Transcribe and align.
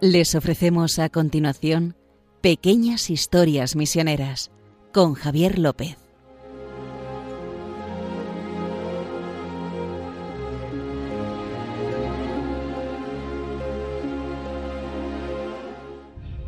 Les 0.00 0.34
ofrecemos 0.34 0.98
a 0.98 1.08
continuación 1.10 1.94
Pequeñas 2.40 3.10
Historias 3.10 3.76
Misioneras 3.76 4.50
con 4.92 5.14
Javier 5.14 5.58
López. 5.58 5.96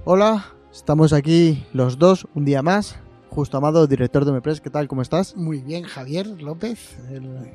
Hola, 0.05 0.47
estamos 0.73 1.12
aquí 1.12 1.64
los 1.73 1.98
dos 1.98 2.27
un 2.34 2.45
día 2.45 2.62
más. 2.62 2.97
Justo 3.30 3.56
Amado, 3.56 3.87
director 3.87 4.25
de 4.25 4.33
Mepres, 4.33 4.61
¿qué 4.61 4.69
tal? 4.69 4.89
¿Cómo 4.89 5.00
estás? 5.03 5.37
Muy 5.37 5.61
bien, 5.62 5.84
Javier 5.84 6.27
López. 6.42 6.98
el- 7.11 7.50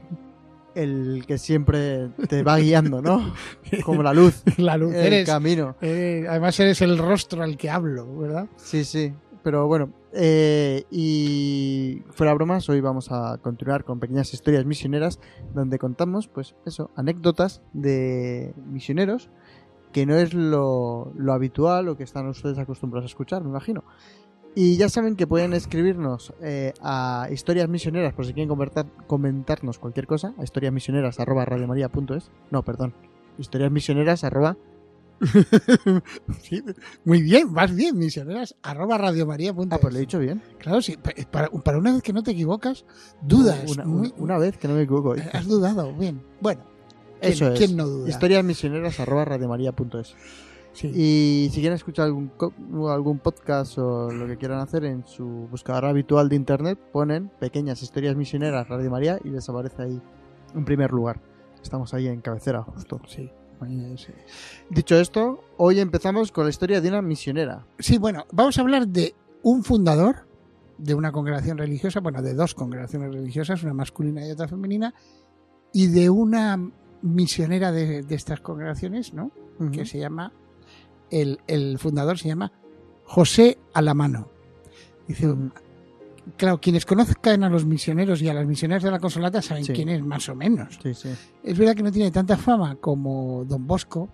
El 0.82 1.24
que 1.28 1.38
siempre 1.38 2.10
te 2.30 2.44
va 2.44 2.58
guiando, 2.58 3.02
¿no? 3.02 3.34
Como 3.84 4.04
la 4.04 4.14
luz, 4.14 4.44
La 4.58 4.78
luz. 4.78 4.94
el 4.94 5.06
Eres, 5.08 5.26
camino. 5.28 5.76
eh, 5.82 6.26
además 6.30 6.60
eres 6.60 6.82
el 6.82 6.98
rostro 6.98 7.42
al 7.44 7.58
que 7.58 7.70
hablo, 7.70 8.18
¿verdad? 8.18 8.48
Sí, 8.58 8.84
sí. 8.84 9.14
Pero 9.44 9.66
bueno, 9.68 9.92
eh, 10.14 10.84
y 10.92 12.04
fuera 12.12 12.34
bromas, 12.34 12.68
hoy 12.70 12.82
vamos 12.82 13.12
a 13.12 13.38
continuar 13.42 13.86
con 13.86 14.00
pequeñas 14.00 14.34
historias 14.34 14.66
misioneras 14.66 15.20
donde 15.54 15.80
contamos, 15.80 16.28
pues 16.28 16.56
eso, 16.66 16.92
anécdotas 16.96 17.62
de 17.74 18.54
misioneros 18.66 19.30
que 19.94 20.06
no 20.06 20.16
es 20.16 20.34
lo, 20.34 21.14
lo 21.16 21.34
habitual 21.34 21.88
o 21.88 21.96
que 21.98 22.04
están 22.04 22.28
ustedes 22.28 22.58
acostumbrados 22.60 23.06
a 23.10 23.12
escuchar, 23.12 23.42
me 23.44 23.50
imagino. 23.50 23.84
Y 24.60 24.76
ya 24.78 24.90
saben 24.90 25.16
que 25.16 25.28
pueden 25.28 25.54
escribirnos 25.54 26.34
eh, 26.42 26.74
a 26.82 27.28
historias 27.32 27.70
misioneras 27.70 28.16
por 28.16 28.26
si 28.26 28.34
quieren 28.34 28.50
comentar- 28.50 28.88
comentarnos 29.06 29.78
cualquier 29.78 30.08
cosa, 30.08 30.34
a 30.36 30.44
historiasmisioneras.radiomaria.es. 30.44 32.32
No, 32.50 32.64
perdón, 32.64 32.96
historiasmisioneras 33.38 34.24
arroba 34.24 34.58
Sí, 36.42 36.64
muy 37.06 37.22
bien, 37.22 37.54
vas 37.54 37.76
bien, 37.76 38.00
misioneras, 38.00 38.56
arroba 38.64 38.98
radiomaria.es. 38.98 39.68
Ah, 39.72 39.78
pues 39.80 39.94
lo 39.94 40.00
he 40.00 40.02
dicho 40.02 40.18
bien. 40.18 40.42
Claro, 40.58 40.82
sí, 40.82 40.98
pa- 40.98 41.12
para, 41.30 41.50
para 41.50 41.78
una 41.78 41.94
vez 41.94 42.02
que 42.02 42.14
no 42.14 42.24
te 42.24 42.32
equivocas, 42.32 42.84
dudas. 43.22 43.64
Una, 43.72 43.86
muy- 43.86 44.08
una- 44.18 44.24
una 44.24 44.38
vez 44.40 44.58
que 44.58 44.68
no 44.68 44.74
me 44.74 44.82
equivoco. 44.84 45.16
eh, 45.16 45.30
Has 45.34 45.46
dudado, 45.48 45.94
bien. 45.94 46.24
Bueno, 46.42 46.64
¿quién, 47.22 47.34
Eso 47.34 47.52
es. 47.54 47.60
quién 47.60 47.78
no 47.78 47.86
duda? 47.88 48.10
historiasmisioneras@radiomaria.es. 48.10 50.16
Sí. 50.74 50.92
Y 50.94 51.50
si 51.52 51.60
quieren 51.60 51.76
escuchar 51.76 52.06
algún 52.06 52.32
algún 52.90 53.20
podcast 53.20 53.78
o 53.80 54.12
lo 54.12 54.28
que 54.28 54.38
quieran 54.38 54.60
hacer 54.60 54.86
en 54.86 55.06
su 55.08 55.26
buscador 55.50 55.86
habitual 55.86 56.30
de 56.30 56.36
internet, 56.36 56.80
ponen 56.92 57.32
pequeñas 57.40 57.82
historias 57.82 58.16
misioneras 58.16 58.68
Radio 58.68 58.92
María 58.92 59.20
y 59.24 59.30
les 59.30 59.50
aparece 59.50 59.82
ahí 59.82 60.02
en 60.56 60.66
primer 60.66 60.92
lugar. 60.92 61.20
Estamos 61.62 61.94
ahí 61.94 62.08
en 62.08 62.22
cabecera, 62.22 62.62
justo. 62.64 63.02
Sí, 63.08 63.32
sí. 63.98 64.14
Dicho 64.70 64.96
esto, 64.96 65.44
hoy 65.58 65.80
empezamos 65.80 66.32
con 66.32 66.46
la 66.46 66.50
historia 66.50 66.80
de 66.80 66.90
una 66.90 67.02
misionera. 67.02 67.66
Sí, 67.80 67.98
bueno, 67.98 68.26
vamos 68.32 68.58
a 68.58 68.62
hablar 68.62 68.88
de 68.88 69.16
un 69.44 69.64
fundador 69.64 70.28
de 70.78 70.94
una 70.94 71.12
congregación 71.12 71.58
religiosa, 71.58 72.00
bueno, 72.00 72.22
de 72.22 72.34
dos 72.34 72.54
congregaciones 72.54 73.12
religiosas, 73.12 73.64
una 73.64 73.74
masculina 73.74 74.26
y 74.28 74.32
otra 74.32 74.48
femenina, 74.48 74.94
y 75.74 75.88
de 75.88 76.10
una 76.10 76.58
misionera 77.02 77.72
de, 77.72 78.04
de 78.04 78.16
estas 78.16 78.42
congregaciones, 78.42 79.14
¿no? 79.14 79.32
Que 79.72 79.86
se 79.86 79.98
llama, 79.98 80.32
el, 81.12 81.40
el 81.48 81.78
fundador 81.80 82.18
se 82.18 82.28
llama 82.30 82.52
José 83.06 83.58
Alamano. 83.74 84.30
Dice, 85.08 85.34
claro, 86.36 86.60
quienes 86.60 86.86
conozcan 86.86 87.44
a 87.44 87.50
los 87.50 87.66
misioneros 87.66 88.22
y 88.22 88.28
a 88.30 88.34
las 88.34 88.46
misioneras 88.46 88.84
de 88.84 88.92
la 88.92 89.00
Consolata 89.00 89.42
saben 89.42 89.64
Sí. 89.64 89.74
quién 89.74 89.90
es, 89.90 90.04
más 90.04 90.28
o 90.30 90.36
menos. 90.36 90.78
Sí, 90.84 90.94
sí. 90.94 91.10
Es 91.44 91.58
verdad 91.58 91.76
que 91.76 91.84
no 91.84 91.92
tiene 91.92 92.12
tanta 92.12 92.36
fama 92.38 92.76
como 92.76 93.46
Don 93.46 93.66
Bosco, 93.66 94.10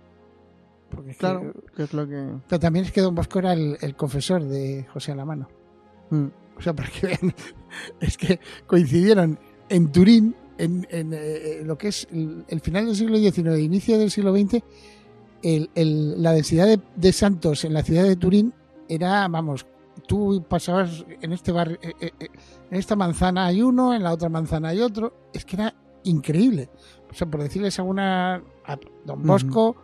porque 0.90 1.10
es 1.10 1.16
que- 1.16 1.20
Claro, 1.20 1.52
que 1.76 1.82
es 1.82 1.92
lo 1.92 2.06
que... 2.08 2.24
pero 2.48 2.60
también 2.60 2.84
es 2.84 2.92
que 2.92 3.00
Don 3.00 3.14
Bosco 3.14 3.40
era 3.40 3.52
el, 3.54 3.76
el 3.80 3.96
confesor 3.96 4.44
de 4.44 4.86
José 4.92 5.12
Alamano. 5.12 5.48
Mm. 6.10 6.26
O 6.56 6.60
sea, 6.60 6.72
para 6.72 6.88
que 6.88 7.08
vean, 7.08 7.34
es 8.00 8.16
que 8.16 8.38
coincidieron 8.68 9.38
en 9.68 9.90
Turín, 9.90 10.36
en, 10.56 10.86
en, 10.90 11.10
eh, 11.12 11.62
lo 11.64 11.76
que 11.76 11.88
es 11.88 12.06
el, 12.12 12.44
el 12.46 12.60
final 12.60 12.86
del 12.86 12.94
siglo 12.94 13.16
XIX, 13.18 13.58
inicio 13.58 13.98
del 13.98 14.12
siglo 14.12 14.32
XX, 14.32 14.62
el- 15.44 15.70
el- 15.74 16.22
la 16.22 16.32
densidad 16.32 16.66
de, 16.66 16.80
de 16.96 17.12
santos 17.12 17.64
en 17.64 17.72
la 17.74 17.82
ciudad 17.82 18.02
de 18.04 18.16
Turín 18.16 18.52
era, 18.88 19.28
vamos, 19.28 19.66
tú 20.08 20.44
pasabas 20.48 21.04
en 21.20 21.32
este 21.32 21.52
barrio, 21.52 21.78
eh, 21.82 21.92
eh, 22.00 22.10
eh, 22.18 22.28
en 22.70 22.76
esta 22.78 22.96
manzana 22.96 23.46
hay 23.46 23.62
uno, 23.62 23.94
en 23.94 24.02
la 24.02 24.12
otra 24.12 24.28
manzana 24.28 24.68
hay 24.70 24.80
otro, 24.80 25.12
es 25.32 25.44
que 25.44 25.56
era 25.56 25.74
increíble. 26.04 26.68
O 27.10 27.14
sea, 27.14 27.26
por 27.30 27.42
decirles 27.42 27.78
alguna, 27.78 28.42
a 28.66 28.78
Don. 29.04 29.22
Bosco, 29.22 29.76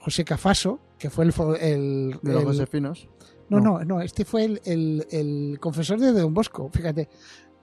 José 0.00 0.24
Cafaso, 0.24 0.78
que 0.98 1.10
fue 1.10 1.24
el, 1.24 2.18
De 2.22 2.32
los 2.32 2.44
josefinos. 2.44 3.08
no, 3.48 3.60
No. 3.60 3.84
no, 3.84 4.00
este 4.00 4.24
fue 4.24 4.44
el, 4.44 4.60
el- 4.64 5.06
el 5.10 5.58
confesor 5.60 5.98
de 5.98 6.12
Don 6.12 6.34
Bosco, 6.34 6.68
fíjate. 6.72 7.08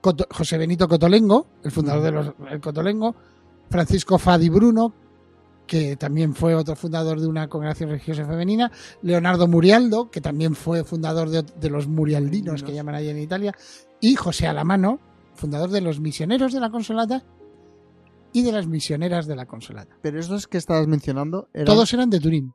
Coto- 0.02 0.26
José 0.30 0.58
Benito 0.58 0.86
Cotolengo, 0.88 1.46
el 1.64 1.70
fundador 1.70 2.02
de 2.02 2.10
los 2.12 2.32
el 2.50 2.60
Cotolengo, 2.60 3.14
Francisco 3.70 4.18
Fadi 4.18 4.48
Bruno, 4.48 4.92
que 5.66 5.96
también 5.96 6.34
fue 6.34 6.54
otro 6.54 6.76
fundador 6.76 7.20
de 7.20 7.26
una 7.26 7.48
congregación 7.48 7.90
religiosa 7.90 8.24
femenina, 8.24 8.70
Leonardo 9.02 9.48
Murialdo, 9.48 10.10
que 10.10 10.20
también 10.20 10.54
fue 10.54 10.84
fundador 10.84 11.28
de, 11.30 11.42
de 11.42 11.70
los 11.70 11.86
Murialdinos, 11.88 12.62
que 12.62 12.72
llaman 12.74 12.94
ahí 12.94 13.08
en 13.08 13.18
Italia, 13.18 13.54
y 14.00 14.14
José 14.14 14.46
Alamano, 14.46 15.00
fundador 15.34 15.70
de 15.70 15.80
los 15.80 16.00
misioneros 16.00 16.52
de 16.52 16.60
la 16.60 16.70
Consolata 16.70 17.24
y 18.32 18.42
de 18.42 18.52
las 18.52 18.66
misioneras 18.66 19.26
de 19.26 19.36
la 19.36 19.46
Consolata. 19.46 19.96
Pero 20.02 20.20
esos 20.20 20.46
que 20.46 20.58
estabas 20.58 20.86
mencionando 20.86 21.48
eran... 21.52 21.66
Todos 21.66 21.92
eran 21.94 22.10
de 22.10 22.20
Turín. 22.20 22.52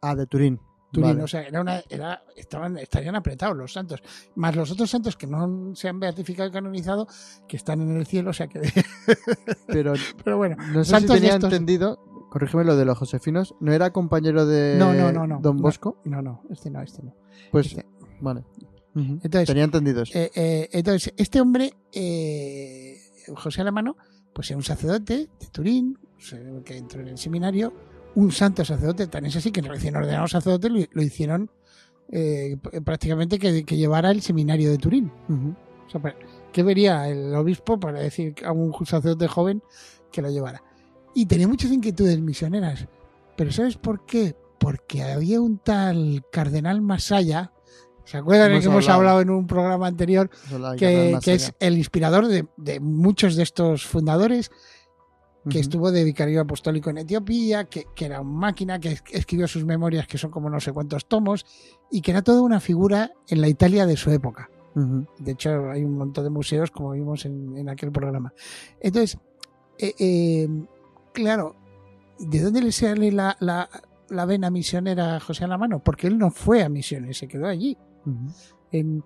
Ah, 0.00 0.14
de 0.14 0.26
Turín. 0.26 0.60
Turín, 0.90 1.10
Vale. 1.10 1.22
o 1.24 1.28
sea, 1.28 1.42
era 1.42 1.60
una, 1.60 1.82
era, 1.90 2.22
estaban, 2.34 2.78
estarían 2.78 3.14
apretados 3.14 3.54
los 3.54 3.74
santos, 3.74 4.00
más 4.36 4.56
los 4.56 4.70
otros 4.70 4.88
santos 4.88 5.18
que 5.18 5.26
no 5.26 5.74
se 5.74 5.86
han 5.86 6.00
beatificado 6.00 6.48
y 6.48 6.52
canonizado, 6.52 7.06
que 7.46 7.58
están 7.58 7.82
en 7.82 7.94
el 7.98 8.06
cielo, 8.06 8.30
o 8.30 8.32
sea 8.32 8.46
que, 8.46 8.60
Pero 9.66 9.92
pero 10.24 10.38
bueno, 10.38 10.56
no 10.72 10.82
sé 10.84 10.90
santos 10.92 11.16
si 11.16 11.20
tenía 11.20 11.34
estos- 11.34 11.52
entendido, 11.52 12.07
corrígeme 12.30 12.64
lo 12.64 12.76
de 12.76 12.84
los 12.84 12.98
josefinos, 12.98 13.54
¿no 13.60 13.72
era 13.72 13.92
compañero 13.92 14.46
de 14.46 14.76
no, 14.78 14.92
no, 14.92 15.12
no, 15.12 15.26
no, 15.26 15.40
Don 15.40 15.56
no, 15.56 15.62
Bosco? 15.62 16.00
no, 16.04 16.20
no, 16.22 16.42
este 16.50 16.70
no, 16.70 16.82
este 16.82 17.02
no. 17.02 17.14
Pues, 17.50 17.66
Este- 17.68 17.86
vale. 18.20 18.44
Entonces, 18.94 19.46
Tenía 19.46 19.62
entendido 19.64 20.02
eso. 20.02 20.18
eh, 20.18 20.30
eh, 20.34 20.68
entonces 20.72 21.12
este 21.16 21.40
hombre, 21.40 21.72
eh, 21.92 22.96
José 23.36 23.60
Alamano, 23.60 23.96
pues 24.32 24.50
era 24.50 24.56
un 24.56 24.64
sacerdote 24.64 25.28
de 25.38 25.46
Turín, 25.52 25.96
o 26.16 26.20
sea, 26.20 26.40
que 26.64 26.76
entró 26.76 27.00
en 27.00 27.08
el 27.08 27.18
seminario, 27.18 27.72
un 28.16 28.32
santo 28.32 28.64
sacerdote, 28.64 29.06
tan 29.06 29.24
es 29.26 29.36
así 29.36 29.52
que 29.52 29.62
recién 29.62 29.94
ordenado 29.94 30.26
sacerdote 30.26 30.68
lo, 30.70 30.80
lo 30.90 31.02
hicieron 31.02 31.48
eh, 32.10 32.56
p- 32.60 32.80
prácticamente 32.80 33.38
que, 33.38 33.64
que 33.64 33.76
llevara 33.76 34.10
el 34.10 34.20
seminario 34.22 34.70
de 34.70 34.78
Turín. 34.78 35.12
Ujú. 35.28 35.54
O 35.86 35.90
sea, 35.90 36.00
para- 36.02 36.16
¿Qué 36.52 36.62
vería 36.64 37.08
el 37.08 37.34
obispo 37.34 37.78
para 37.78 38.00
decir 38.00 38.34
a 38.44 38.50
un 38.52 38.72
sacerdote 38.86 39.28
joven 39.28 39.62
que 40.10 40.22
lo 40.22 40.30
llevara? 40.30 40.62
Y 41.14 41.26
tenía 41.26 41.48
muchas 41.48 41.72
inquietudes 41.72 42.20
misioneras. 42.20 42.86
Pero 43.36 43.52
¿sabes 43.52 43.76
por 43.76 44.04
qué? 44.06 44.36
Porque 44.58 45.02
había 45.02 45.40
un 45.40 45.58
tal 45.58 46.24
cardenal 46.32 46.80
Masaya, 46.80 47.52
¿se 48.04 48.16
acuerdan 48.18 48.50
Hemos 48.50 48.60
que 48.64 48.66
hemos 48.70 48.84
hablado. 48.88 48.98
hablado 48.98 49.20
en 49.22 49.30
un 49.30 49.46
programa 49.46 49.86
anterior? 49.86 50.30
Que, 50.76 51.18
es 51.34 51.52
el 51.60 51.78
inspirador 51.78 52.26
de, 52.26 52.46
de 52.56 52.80
muchos 52.80 53.36
de 53.36 53.42
estos 53.44 53.84
fundadores, 53.86 54.50
que 55.48 55.60
estuvo 55.60 55.90
de 55.90 56.04
vicario 56.04 56.42
apostólico 56.42 56.90
en 56.90 56.98
Etiopía, 56.98 57.64
que, 57.64 57.86
que 57.94 58.04
era 58.04 58.20
un 58.20 58.34
máquina, 58.34 58.78
que 58.78 58.92
es- 58.92 59.04
escribió 59.12 59.48
sus 59.48 59.64
memorias, 59.64 60.06
que 60.06 60.18
son 60.18 60.30
como 60.30 60.50
no 60.50 60.60
sé 60.60 60.72
cuántos 60.72 61.06
tomos, 61.06 61.46
y 61.90 62.02
que 62.02 62.10
era 62.10 62.20
toda 62.22 62.42
una 62.42 62.60
figura 62.60 63.12
en 63.28 63.40
la 63.40 63.48
Italia 63.48 63.86
de 63.86 63.96
su 63.96 64.10
época. 64.10 64.50
De 64.74 65.32
hecho, 65.32 65.70
hay 65.70 65.82
un 65.82 65.96
montón 65.96 66.22
de 66.24 66.30
museos, 66.30 66.70
como 66.70 66.90
vimos 66.92 67.24
en, 67.24 67.56
en 67.56 67.68
aquel 67.68 67.90
programa. 67.90 68.32
Entonces, 68.78 69.18
eh, 69.78 69.94
eh, 69.98 70.48
claro, 71.18 71.56
¿de 72.18 72.40
dónde 72.40 72.62
le 72.62 72.72
sale 72.72 73.10
la, 73.12 73.36
la, 73.40 73.68
la 74.08 74.24
vena 74.24 74.50
misionera 74.50 75.16
a 75.16 75.20
José 75.20 75.44
Alamano? 75.44 75.80
Porque 75.80 76.06
él 76.06 76.16
no 76.18 76.30
fue 76.30 76.62
a 76.62 76.68
misiones, 76.68 77.18
se 77.18 77.28
quedó 77.28 77.46
allí. 77.46 77.76
Ujú. 78.06 78.32
En, 78.72 79.04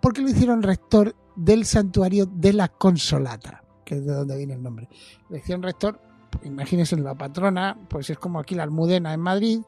porque 0.00 0.20
lo 0.22 0.28
hicieron 0.28 0.62
rector 0.62 1.14
del 1.34 1.64
santuario 1.64 2.26
de 2.26 2.52
la 2.52 2.68
Consolata, 2.68 3.62
que 3.84 3.96
es 3.96 4.04
de 4.06 4.12
donde 4.12 4.36
viene 4.36 4.54
el 4.54 4.62
nombre. 4.62 4.88
Le 5.30 5.38
hicieron 5.38 5.62
rector, 5.62 6.00
imagínense, 6.44 6.96
la 6.96 7.14
patrona, 7.14 7.76
pues 7.88 8.10
es 8.10 8.18
como 8.18 8.38
aquí 8.38 8.54
la 8.54 8.62
Almudena 8.64 9.14
en 9.14 9.20
Madrid, 9.20 9.60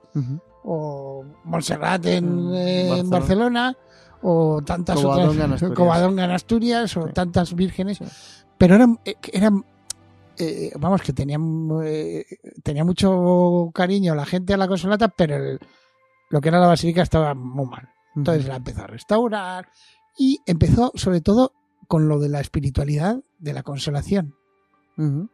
o 0.65 1.25
Montserrat 1.45 2.05
en, 2.07 2.53
eh, 2.55 2.99
en 2.99 3.09
Barcelona. 3.11 3.77
O 4.21 4.61
tantas 4.67 4.97
Covadonga 5.01 5.31
en 5.33 5.39
otras, 5.39 5.53
Asturias. 5.55 5.77
Covadonga 5.77 6.25
en 6.25 6.31
Asturias, 6.33 6.97
o 6.97 7.07
Sí. 7.07 7.13
tantas 7.15 7.55
vírgenes, 7.55 7.99
Sí. 7.99 8.05
pero 8.59 8.75
eran, 8.75 8.99
eh, 9.05 9.15
eran 9.33 9.65
eh, 10.39 10.73
vamos, 10.79 11.03
que 11.03 11.13
tenían, 11.13 11.69
eh, 11.85 12.25
tenía 12.63 12.85
mucho 12.85 13.71
cariño 13.75 14.15
la 14.15 14.25
gente 14.27 14.55
a 14.55 14.57
la 14.57 14.69
consolata, 14.69 15.09
pero 15.09 15.37
el- 15.37 15.61
lo 16.31 16.41
que 16.41 16.49
era 16.49 16.59
la 16.61 16.67
basílica 16.67 17.03
estaba 17.03 17.35
muy 17.35 17.67
mal. 17.67 17.89
Entonces 18.17 18.47
la 18.47 18.57
empezó 18.57 18.83
a 18.83 18.87
restaurar 18.87 19.69
y 20.17 20.41
empezó 20.47 20.93
sobre 20.95 21.21
todo 21.21 21.53
con 21.87 22.09
lo 22.09 22.19
de 22.19 22.29
la 22.29 22.41
espiritualidad 22.41 23.21
de 23.39 23.53
la 23.53 23.63
consolación. 23.63 24.35
Ujú. 24.97 25.29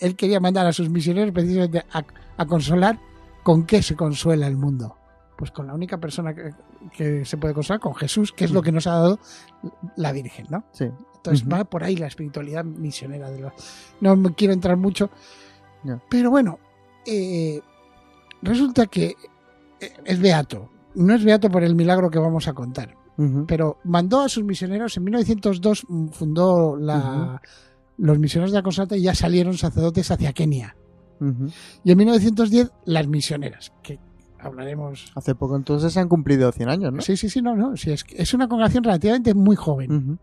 él 0.00 0.14
quería 0.14 0.38
mandar 0.38 0.64
a 0.66 0.72
sus 0.72 0.88
misioneros 0.90 1.32
precisamente 1.32 1.84
a, 1.92 2.04
a 2.36 2.46
consolar 2.46 3.00
¿con 3.42 3.64
qué 3.66 3.82
se 3.82 3.96
consuela 3.96 4.46
el 4.46 4.56
mundo? 4.56 4.96
Pues 5.36 5.50
con 5.50 5.66
la 5.66 5.74
única 5.74 5.98
persona 5.98 6.32
que, 6.34 6.50
que 6.96 7.24
se 7.24 7.36
puede 7.36 7.52
consolar, 7.54 7.80
con 7.80 7.94
Jesús, 7.96 8.30
que 8.32 8.44
es 8.44 8.52
lo 8.52 8.62
que 8.62 8.70
nos 8.70 8.86
ha 8.86 8.92
dado 8.92 9.18
la 9.96 10.12
Virgen, 10.12 10.46
¿no? 10.50 10.62
Sí. 10.72 10.88
Entonces 11.24 11.46
va 11.48 11.64
por 11.64 11.84
ahí 11.84 11.94
la 11.94 12.08
espiritualidad 12.08 12.64
misionera. 12.64 13.30
De 13.30 13.40
los... 13.40 13.52
No 14.00 14.16
me 14.16 14.34
quiero 14.34 14.52
entrar 14.52 14.76
mucho, 14.76 15.08
pero 16.10 16.30
bueno, 16.30 16.58
eh, 17.06 17.60
resulta 18.42 18.86
que 18.86 19.14
eh, 19.80 19.92
es 20.04 20.20
beato. 20.20 20.68
No 20.96 21.14
es 21.14 21.24
beato 21.24 21.48
por 21.48 21.62
el 21.62 21.76
milagro 21.76 22.10
que 22.10 22.18
vamos 22.18 22.48
a 22.48 22.52
contar, 22.52 22.96
pero 23.46 23.78
mandó 23.84 24.20
a 24.20 24.28
sus 24.28 24.42
misioneros. 24.42 24.96
En 24.96 25.04
1902 25.04 25.86
mm, 25.88 26.08
fundó 26.08 26.76
la, 26.76 27.40
los 27.98 28.18
misioneros 28.18 28.50
de 28.50 28.58
la 28.58 28.62
Consolata 28.62 28.96
y 28.96 29.02
ya 29.02 29.14
salieron 29.14 29.56
sacerdotes 29.56 30.10
hacia 30.10 30.32
Kenia. 30.32 30.76
Y 31.84 31.92
en 31.92 31.98
1910 31.98 32.72
las 32.84 33.06
misioneras, 33.06 33.72
que 33.80 34.00
hablaremos. 34.40 35.12
Hace 35.14 35.36
poco 35.36 35.54
entonces 35.54 35.92
se 35.92 36.00
han 36.00 36.08
cumplido 36.08 36.50
100 36.50 36.68
años, 36.68 36.92
¿no? 36.92 37.00
Sí, 37.00 37.16
sí, 37.16 37.30
sí, 37.30 37.40
no, 37.40 37.54
no. 37.54 37.76
sí, 37.76 37.92
es, 37.92 38.04
es 38.10 38.34
una 38.34 38.48
congregación 38.48 38.82
relativamente 38.82 39.32
muy 39.34 39.54
joven. 39.54 40.18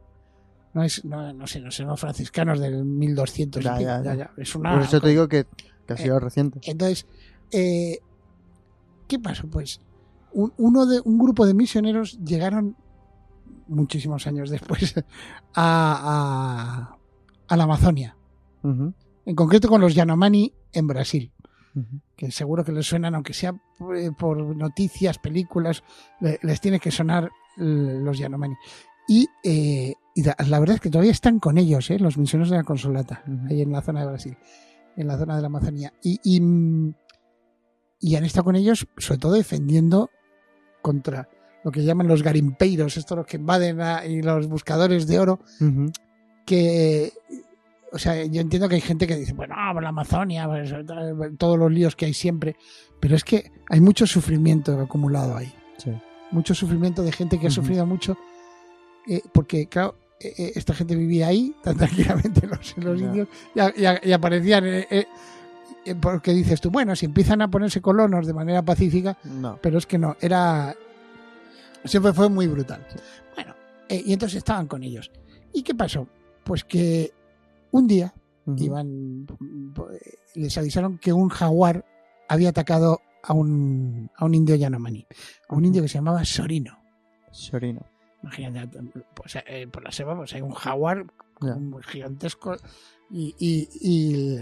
No 0.74 0.84
es, 0.84 1.04
no, 1.06 1.34
no 1.34 1.48
sé, 1.48 1.60
no 1.62 1.72
sé, 1.72 1.84
los 1.84 2.00
franciscanos 2.00 2.60
del 2.60 2.86
1200. 2.86 3.62
y 3.62 3.66
Ya, 3.66 3.80
ya, 3.82 4.04
ya. 4.04 4.16
ya. 4.16 4.32
Es 4.38 4.56
una. 4.56 4.74
Por 4.74 4.82
eso 4.84 5.02
te 5.02 5.10
digo 5.10 5.28
que, 5.28 5.46
que 5.88 5.94
ha 5.94 5.98
sido 5.98 6.20
reciente. 6.20 6.60
Entonces, 6.64 7.06
eh, 7.52 7.98
¿qué 9.08 9.18
pasó? 9.20 9.48
Pues 9.48 9.82
un, 10.34 10.54
uno 10.58 10.86
de, 10.86 11.02
un 11.04 11.18
grupo 11.18 11.46
de 11.48 11.54
misioneros 11.56 12.20
llegaron 12.24 12.76
muchísimos 13.68 14.28
años 14.28 14.50
después 14.50 14.96
a, 15.56 16.92
a, 16.94 16.98
a 17.48 17.58
la 17.58 17.64
Amazonia, 17.64 18.16
en 18.64 19.36
concreto 19.36 19.68
con 19.70 19.82
los 19.82 19.96
Yanomani 19.96 20.54
en 20.74 20.88
Brasil, 20.88 21.32
que 22.16 22.30
seguro 22.32 22.64
que 22.64 22.72
les 22.72 22.86
suenan, 22.86 23.16
aunque 23.16 23.34
sea 23.34 23.54
eh, 23.96 24.12
por 24.18 24.38
noticias, 24.56 25.18
películas, 25.18 25.84
le- 26.20 26.40
les 26.44 26.60
tiene 26.62 26.80
que 26.80 26.92
sonar 26.92 27.26
eh, 27.58 27.62
los 28.02 28.18
Yanomani. 28.20 28.56
Y, 29.08 29.28
eh, 29.44 29.94
y 30.16 30.24
la, 30.24 30.36
la 30.48 30.60
verdad 30.60 30.76
es 30.76 30.82
que 30.82 30.90
todavía 30.90 31.12
están 31.12 31.40
con 31.40 31.58
ellos, 31.58 31.90
eh, 31.92 32.00
los 32.00 32.18
misioneros 32.18 32.50
de 32.50 32.58
la 32.58 32.64
Consolata, 32.64 33.24
ahí 33.50 33.62
en 33.62 33.72
la 33.72 33.82
zona 33.82 34.02
de 34.02 34.08
Brasil, 34.08 34.38
en 34.98 35.08
la 35.08 35.18
zona 35.18 35.36
de 35.36 35.42
la 35.42 35.48
Amazonía. 35.48 35.94
Y, 36.04 36.20
y, 36.24 36.42
mm, 36.42 36.94
y 38.02 38.16
han 38.16 38.24
estado 38.26 38.46
con 38.46 38.56
ellos, 38.56 38.88
sobre 38.98 39.20
todo 39.20 39.34
defendiendo 39.34 40.10
contra 40.82 41.30
lo 41.64 41.72
que 41.72 41.84
llaman 41.84 42.08
los 42.08 42.24
garimpeiros, 42.24 42.96
estos 42.98 43.18
los 43.18 43.28
que 43.28 43.38
invaden 43.38 43.82
a- 43.82 44.06
y 44.06 44.22
los 44.22 44.48
buscadores 44.48 45.08
de 45.08 45.20
oro, 45.20 45.40
que 46.46 47.12
o 47.92 47.98
sea, 47.98 48.24
yo 48.24 48.40
entiendo 48.42 48.70
que 48.70 48.76
hay 48.76 48.82
gente 48.82 49.08
que 49.08 49.16
dice, 49.16 49.34
bueno, 49.34 49.56
pues 49.74 49.82
la 49.82 49.90
Amazonia, 49.90 50.48
pues, 50.48 50.72
todos 51.40 51.58
los 51.58 51.72
líos 51.72 51.96
que 51.96 52.06
hay 52.06 52.14
siempre, 52.14 52.56
pero 53.00 53.16
es 53.16 53.24
que 53.24 53.52
hay 53.68 53.82
mucho 53.82 54.06
sufrimiento 54.06 54.80
acumulado 54.80 55.36
ahí, 55.36 55.52
Sí. 55.78 55.92
mucho 56.30 56.54
sufrimiento 56.54 57.02
de 57.02 57.12
gente 57.12 57.40
que 57.40 57.48
ha 57.48 57.52
sufrido 57.52 57.88
mucho, 57.88 58.16
eh, 59.08 59.22
porque 59.34 59.68
claro, 59.68 59.96
eh, 60.20 60.34
eh, 60.38 60.52
esta 60.56 60.74
gente 60.74 60.96
vivía 60.96 61.28
ahí 61.28 61.56
tan 61.64 61.78
tranquilamente 61.78 62.46
los, 62.46 62.78
los 62.78 63.00
indios 63.00 63.28
y, 63.56 64.12
aparecían, 64.12 64.66
eh, 64.66 65.08
porque 66.02 66.34
dices 66.34 66.60
tú, 66.60 66.70
bueno, 66.72 66.96
si 66.96 67.06
empiezan 67.06 67.42
a 67.42 67.50
ponerse 67.50 67.82
colonos 67.82 68.28
de 68.28 68.34
manera 68.34 68.62
pacífica, 68.62 69.18
No. 69.24 69.58
pero 69.62 69.78
es 69.78 69.86
que 69.86 69.98
no, 69.98 70.18
era. 70.20 70.76
Siempre 71.86 72.12
fue 72.12 72.30
muy 72.30 72.48
brutal. 72.48 72.86
Bueno, 73.36 73.56
y 73.88 74.12
entonces 74.12 74.40
estaban 74.40 74.68
con 74.68 74.84
ellos. 74.84 75.10
¿Y 75.54 75.64
qué 75.64 75.74
pasó? 75.74 76.08
Pues 76.44 76.66
que 76.66 77.14
un 77.72 77.88
día 77.88 78.14
iban. 78.58 79.26
Les 80.36 80.58
avisaron 80.58 80.98
que 80.98 81.14
un 81.14 81.30
jaguar 81.30 81.86
había 82.28 82.50
atacado 82.50 83.00
a 83.24 83.34
un, 83.34 84.12
a 84.16 84.26
un 84.26 84.36
indio 84.36 84.56
Yanomani, 84.56 85.08
a 85.48 85.56
un 85.56 85.66
indio 85.66 85.82
que 85.82 85.88
se 85.88 85.96
llamaba 85.96 86.26
Sorino. 86.26 86.78
Sorino. 87.32 87.86
Imagínate, 88.24 88.80
pues, 89.14 89.38
eh, 89.48 89.68
por 89.72 89.84
la 89.84 89.92
selva 89.92 90.16
pues 90.16 90.34
hay 90.34 90.42
un 90.42 90.52
jaguar 90.52 91.06
un 91.42 91.82
gigantesco 91.84 92.56
y, 93.10 93.34
y- 93.40 93.70
y 93.82 94.40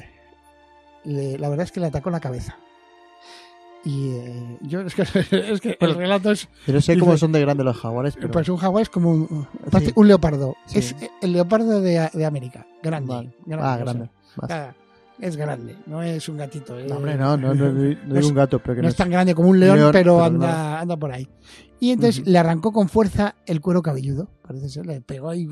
le- 1.06 1.38
la 1.38 1.50
verdad 1.50 1.65
es 1.65 1.71
que 1.71 1.79
le 1.79 1.85
atacó 1.88 2.09
la 2.09 2.19
cabeza. 2.19 2.57
Y 3.85 4.09
eh, 4.15 4.57
yo 4.62 4.81
es 4.81 4.95
que, 4.95 5.01
es 5.51 5.62
que 5.62 5.69
el 5.69 5.77
Bueno, 5.79 5.94
relato 6.00 6.31
es 6.31 6.50
no 6.65 6.81
sé 6.81 6.97
cómo 6.97 7.15
son 7.18 7.31
de 7.31 7.39
grandes 7.41 7.63
los 7.65 7.77
jaguares, 7.77 8.15
pero... 8.15 8.31
pues 8.31 8.50
un 8.50 8.57
jaguar 8.57 8.81
es 8.81 8.89
como 8.89 9.12
un, 9.12 9.47
parece 9.71 9.91
Sí. 9.91 9.94
un 9.95 10.07
leopardo 10.07 10.56
Sí. 10.65 10.80
es 10.80 10.95
el 11.21 11.31
leopardo 11.33 11.80
de, 11.80 12.09
de 12.12 12.25
América 12.25 12.65
grande, 12.83 13.13
Vale. 13.13 13.33
grande, 13.45 13.65
ah, 13.65 13.71
o 13.71 13.75
sea, 13.75 13.83
grande. 13.85 14.09
Ah, 14.50 14.73
es 15.19 15.35
grande 15.35 15.75
no 15.87 16.01
es 16.03 16.27
un 16.29 16.37
gatito. 16.37 16.75
No, 16.79 16.97
hombre, 16.97 17.15
no, 17.15 17.35
no, 17.37 17.53
no, 17.53 17.71
no, 17.71 17.71
no 17.73 17.97
No 18.05 18.15
es 18.19 18.25
es- 18.25 18.29
un 18.29 18.35
gato, 18.35 18.59
pero 18.59 18.75
que 18.75 18.81
no 18.81 18.83
no 18.83 18.89
es 18.89 18.95
tan 18.95 19.09
grande 19.09 19.33
como 19.35 19.49
un 19.49 19.59
león, 19.59 19.77
león, 19.77 19.91
pero 19.91 20.17
pero 20.17 20.23
anda, 20.23 20.79
anda 20.79 20.97
por 20.97 21.11
ahí. 21.11 21.27
Y 21.79 21.91
entonces 21.91 22.25
le 22.27 22.37
arrancó 22.37 22.71
con 22.71 22.89
fuerza 22.89 23.35
el 23.45 23.61
cuero 23.61 23.81
cabelludo, 23.81 24.29
parece 24.41 24.69
ser, 24.69 24.85
le 24.85 25.01
pegó 25.01 25.33
y. 25.33 25.47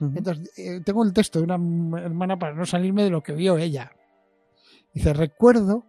Entonces, 0.00 0.50
eh, 0.56 0.80
tengo 0.84 1.04
el 1.04 1.12
texto 1.12 1.38
de 1.40 1.44
una 1.44 2.00
hermana 2.00 2.38
para 2.38 2.54
no 2.54 2.64
salirme 2.64 3.04
de 3.04 3.10
lo 3.10 3.22
que 3.22 3.32
vio 3.32 3.58
ella. 3.58 3.92
Dice, 4.94 5.12
recuerdo 5.12 5.84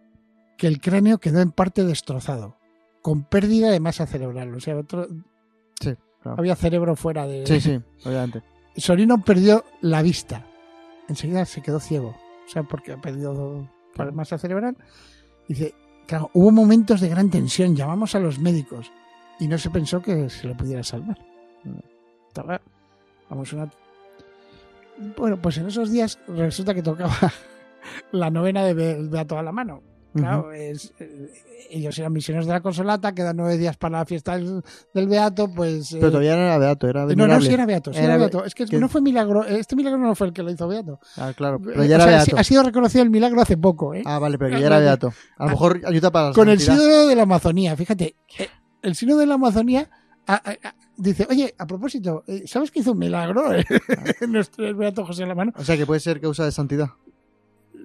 que 0.57 0.67
el 0.67 0.79
cráneo 0.81 1.17
quedó 1.17 1.39
en 1.39 1.51
parte 1.51 1.83
destrozado, 1.85 2.57
con 3.01 3.23
pérdida 3.23 3.71
de 3.71 3.79
masa 3.79 4.05
cerebral. 4.05 4.53
O 4.53 4.59
sea, 4.59 4.77
otro- 4.77 5.07
Sí, 5.79 5.95
claro. 6.21 6.37
había 6.39 6.55
cerebro 6.57 6.95
fuera 6.97 7.25
de... 7.25 7.45
Sí, 7.47 7.61
sí, 7.61 7.79
obviamente. 8.05 8.43
Sorino 8.75 9.23
perdió 9.23 9.63
la 9.81 10.01
vista. 10.01 10.45
Enseguida 11.07 11.45
se 11.45 11.61
quedó 11.61 11.79
ciego. 11.79 12.15
O 12.45 12.49
sea, 12.49 12.63
porque 12.63 12.93
ha 12.93 12.97
perdido 13.01 13.67
masa 14.13 14.37
cerebral. 14.37 14.75
Dice, 15.47 15.73
claro, 16.07 16.29
hubo 16.33 16.51
momentos 16.51 17.01
de 17.01 17.09
gran 17.09 17.29
tensión. 17.29 17.75
Llamamos 17.75 18.15
a 18.15 18.19
los 18.19 18.39
médicos 18.39 18.91
y 19.39 19.47
no 19.47 19.57
se 19.57 19.69
pensó 19.69 20.01
que 20.01 20.29
se 20.29 20.47
le 20.47 20.55
pudiera 20.55 20.83
salvar. 20.83 21.17
Estaba, 22.27 22.61
vamos, 23.29 23.51
una... 23.53 23.69
Bueno, 25.17 25.41
pues 25.41 25.57
en 25.57 25.67
esos 25.67 25.91
días 25.91 26.19
resulta 26.27 26.73
que 26.73 26.83
tocaba 26.83 27.15
la 28.11 28.29
novena 28.29 28.63
de 28.63 28.73
Be- 28.73 29.07
Beato 29.09 29.37
a 29.37 29.43
la 29.43 29.51
mano. 29.51 29.81
Claro, 30.13 30.51
es, 30.51 30.93
eh, 30.99 31.29
ellos 31.69 31.97
eran 31.99 32.11
misioneros 32.11 32.45
de 32.45 32.51
la 32.53 32.59
Consolata, 32.61 33.13
quedan 33.13 33.37
nueve 33.37 33.57
días 33.57 33.77
para 33.77 33.99
la 33.99 34.05
fiesta 34.05 34.35
del, 34.37 34.61
del 34.93 35.07
Beato, 35.07 35.47
pues... 35.53 35.93
eh, 35.93 35.97
Pero 35.99 36.11
todavía 36.11 36.35
no 36.35 36.41
era 36.41 36.57
beato, 36.57 36.87
era 36.87 37.01
no, 37.01 37.07
venerable. 37.07 37.35
no, 37.35 37.41
sí 37.41 37.53
era 37.53 37.65
Beato, 37.65 37.93
sí 37.93 37.99
era 37.99 38.05
Era 38.07 38.15
be- 38.15 38.19
Beato. 38.23 38.43
Es 38.45 38.53
que 38.55 38.65
que- 38.65 38.77
no 38.77 38.89
fue 38.89 39.01
milagro, 39.01 39.45
este 39.45 39.75
milagro 39.75 39.99
no 39.99 40.13
fue 40.15 40.27
el 40.27 40.33
que 40.33 40.43
lo 40.43 40.51
hizo 40.51 40.67
Beato. 40.67 40.99
Ah, 41.17 41.31
claro, 41.35 41.61
pero 41.63 41.81
Eh, 41.81 41.87
ya 41.87 41.95
o 41.97 42.01
era 42.01 42.03
sea, 42.09 42.17
beato. 42.25 42.37
ha 42.37 42.43
sido 42.43 42.63
reconocido 42.63 43.03
el 43.03 43.09
milagro 43.09 43.41
hace 43.41 43.55
poco, 43.57 43.93
¿eh? 43.93 44.03
Ah, 44.05 44.19
vale, 44.19 44.37
pero 44.37 44.49
que 44.49 44.55
Ah, 44.57 44.59
ya 44.59 44.65
era 44.67 44.75
vale. 44.77 44.85
beato. 44.87 45.07
A 45.37 45.43
lo 45.45 45.49
Ah, 45.49 45.51
mejor 45.53 45.81
ayuda 45.85 46.11
para 46.11 46.33
Con 46.33 46.49
el 46.49 46.59
sínodo 46.59 47.07
de 47.07 47.15
la 47.15 47.23
Amazonía, 47.23 47.75
fíjate, 47.77 48.15
eh, 48.37 48.47
el 48.81 48.95
sínodo 48.95 49.19
de 49.19 49.27
la 49.27 49.35
Amazonía 49.35 49.89
ah, 50.27 50.41
ah, 50.45 50.55
ah, 50.63 50.75
dice, 50.97 51.25
oye, 51.29 51.55
a 51.57 51.65
propósito, 51.65 52.23
¿sabes 52.45 52.69
que 52.69 52.79
hizo 52.81 52.91
un 52.91 52.99
milagro 52.99 53.53
eh? 53.53 53.65
nuestro 54.27 54.67
el 54.67 54.75
Beato 54.75 55.05
José 55.05 55.25
la 55.25 55.35
mano? 55.35 55.51
O 55.55 55.63
sea, 55.63 55.75
que 55.77 55.85
puede 55.85 55.99
ser 55.99 56.19
causa 56.21 56.45
de 56.45 56.51
santidad. 56.51 56.89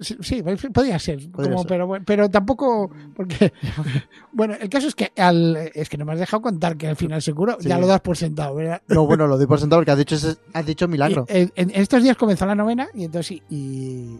Sí, 0.01 0.43
podía 0.73 0.99
ser, 0.99 1.29
Podría 1.31 1.51
como, 1.51 1.63
ser. 1.63 1.67
Pero, 1.69 1.89
pero 2.05 2.29
tampoco, 2.29 2.91
porque, 3.15 3.51
bueno, 4.31 4.55
el 4.59 4.69
caso 4.69 4.87
es 4.87 4.95
que 4.95 5.11
al, 5.17 5.55
es 5.73 5.89
que 5.89 5.97
no 5.97 6.05
me 6.05 6.13
has 6.13 6.19
dejado 6.19 6.41
contar 6.41 6.77
que 6.77 6.87
al 6.87 6.95
final 6.95 7.21
se 7.21 7.33
curó, 7.33 7.57
Sí. 7.59 7.67
ya 7.69 7.79
lo 7.79 7.87
das 7.87 8.01
por 8.01 8.15
sentado, 8.17 8.55
¿verdad? 8.55 8.81
No, 8.87 9.05
bueno, 9.07 9.25
lo 9.27 9.37
doy 9.37 9.47
por 9.47 9.59
sentado 9.59 9.79
porque 9.81 9.91
has 9.91 9.97
dicho, 9.97 10.15
has 10.53 10.65
dicho 10.65 10.87
milagro. 10.87 11.25
Y, 11.29 11.33
eh, 11.33 11.49
en, 11.55 11.69
en 11.71 11.81
estos 11.81 12.03
días 12.03 12.15
comenzó 12.17 12.45
la 12.45 12.55
novena 12.55 12.87
y 12.93 13.05
entonces 13.05 13.41
y, 13.49 14.19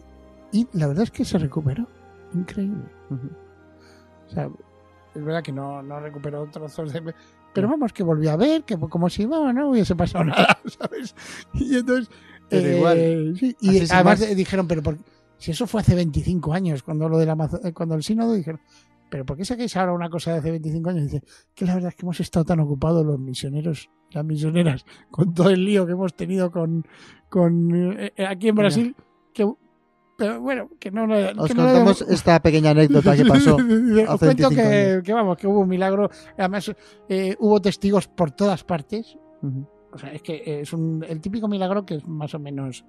y 0.52 0.66
la 0.72 0.86
verdad 0.88 1.04
es 1.04 1.10
que 1.10 1.24
se 1.24 1.38
recuperó. 1.38 1.86
Increíble. 2.34 2.82
O 4.28 4.30
sea, 4.30 4.48
es 5.14 5.24
verdad 5.24 5.42
que 5.42 5.52
no, 5.52 5.82
no 5.82 6.00
recuperó 6.00 6.46
trozos 6.50 6.92
de... 6.92 7.14
Pero 7.54 7.68
vamos, 7.68 7.92
que 7.92 8.02
volvió 8.02 8.30
a 8.32 8.36
ver, 8.36 8.62
que 8.64 8.76
como 8.78 9.08
si 9.08 9.26
no, 9.26 9.52
no 9.52 9.70
hubiese 9.70 9.96
pasado 9.96 10.24
nada, 10.26 10.58
¿sabes? 10.78 11.14
Y 11.54 11.76
entonces... 11.76 12.10
Pero 12.50 12.66
eh, 12.68 12.76
igual, 12.76 13.36
sí, 13.38 13.56
y 13.60 13.78
además 13.90 14.04
más. 14.04 14.20
de- 14.20 14.34
dijeron, 14.34 14.66
pero 14.68 14.82
por- 14.82 14.96
si 15.38 15.50
eso 15.52 15.66
fue 15.66 15.80
hace 15.80 15.94
25 15.94 16.52
años, 16.52 16.82
cuando 16.82 17.08
lo 17.08 17.16
del 17.18 17.30
Amazo- 17.30 17.60
eh, 17.64 17.72
cuando 17.72 17.94
el 17.94 18.02
sínodo 18.02 18.32
dijeron, 18.34 18.60
pero 19.10 19.24
¿por 19.24 19.36
qué 19.38 19.44
sacáis 19.44 19.74
ahora 19.76 19.92
una 19.94 20.10
cosa 20.10 20.32
de 20.32 20.38
hace 20.38 20.50
25 20.50 20.90
años? 20.90 21.02
Y 21.02 21.04
dice, 21.06 21.22
que 21.54 21.64
la 21.64 21.74
verdad 21.74 21.88
es 21.90 21.94
que 21.96 22.02
hemos 22.04 22.20
estado 22.20 22.44
tan 22.44 22.60
ocupados 22.60 23.06
los 23.06 23.18
misioneros, 23.18 23.88
las 24.10 24.24
misioneras, 24.24 24.84
con 25.10 25.32
todo 25.32 25.50
el 25.50 25.64
lío 25.64 25.86
que 25.86 25.92
hemos 25.92 26.14
tenido 26.14 26.50
con, 26.50 26.84
con 27.30 27.74
eh, 27.98 28.12
eh, 28.16 28.26
aquí 28.26 28.48
en. 28.48 28.54
Brasil, 28.54 28.96
que 29.32 29.50
pero 30.16 30.40
bueno, 30.40 30.68
que 30.80 30.90
no, 30.90 31.04
Os 31.04 31.46
que 31.48 31.54
no 31.54 31.62
lo- 31.62 31.68
contamos 31.68 32.02
esta 32.02 32.40
pequeña 32.42 32.70
anécdota 32.70 33.16
que 33.16 33.24
pasó. 33.24 33.54
Os 33.54 34.18
cuento 34.18 34.48
25 34.50 35.02
que, 35.04 35.12
vamos, 35.14 35.36
que 35.38 35.46
hubo 35.46 35.60
un 35.60 35.68
milagro. 35.68 36.10
Además, 36.36 36.72
eh, 37.08 37.36
hubo 37.38 37.60
testigos 37.62 38.08
por 38.08 38.32
todas 38.32 38.64
partes. 38.64 39.16
O 39.98 40.00
sea, 40.00 40.12
es 40.12 40.22
que 40.22 40.60
es 40.60 40.72
un, 40.72 41.04
el 41.08 41.20
típico 41.20 41.48
milagro 41.48 41.84
que 41.84 41.96
es 41.96 42.06
más 42.06 42.32
o 42.34 42.38
menos. 42.38 42.84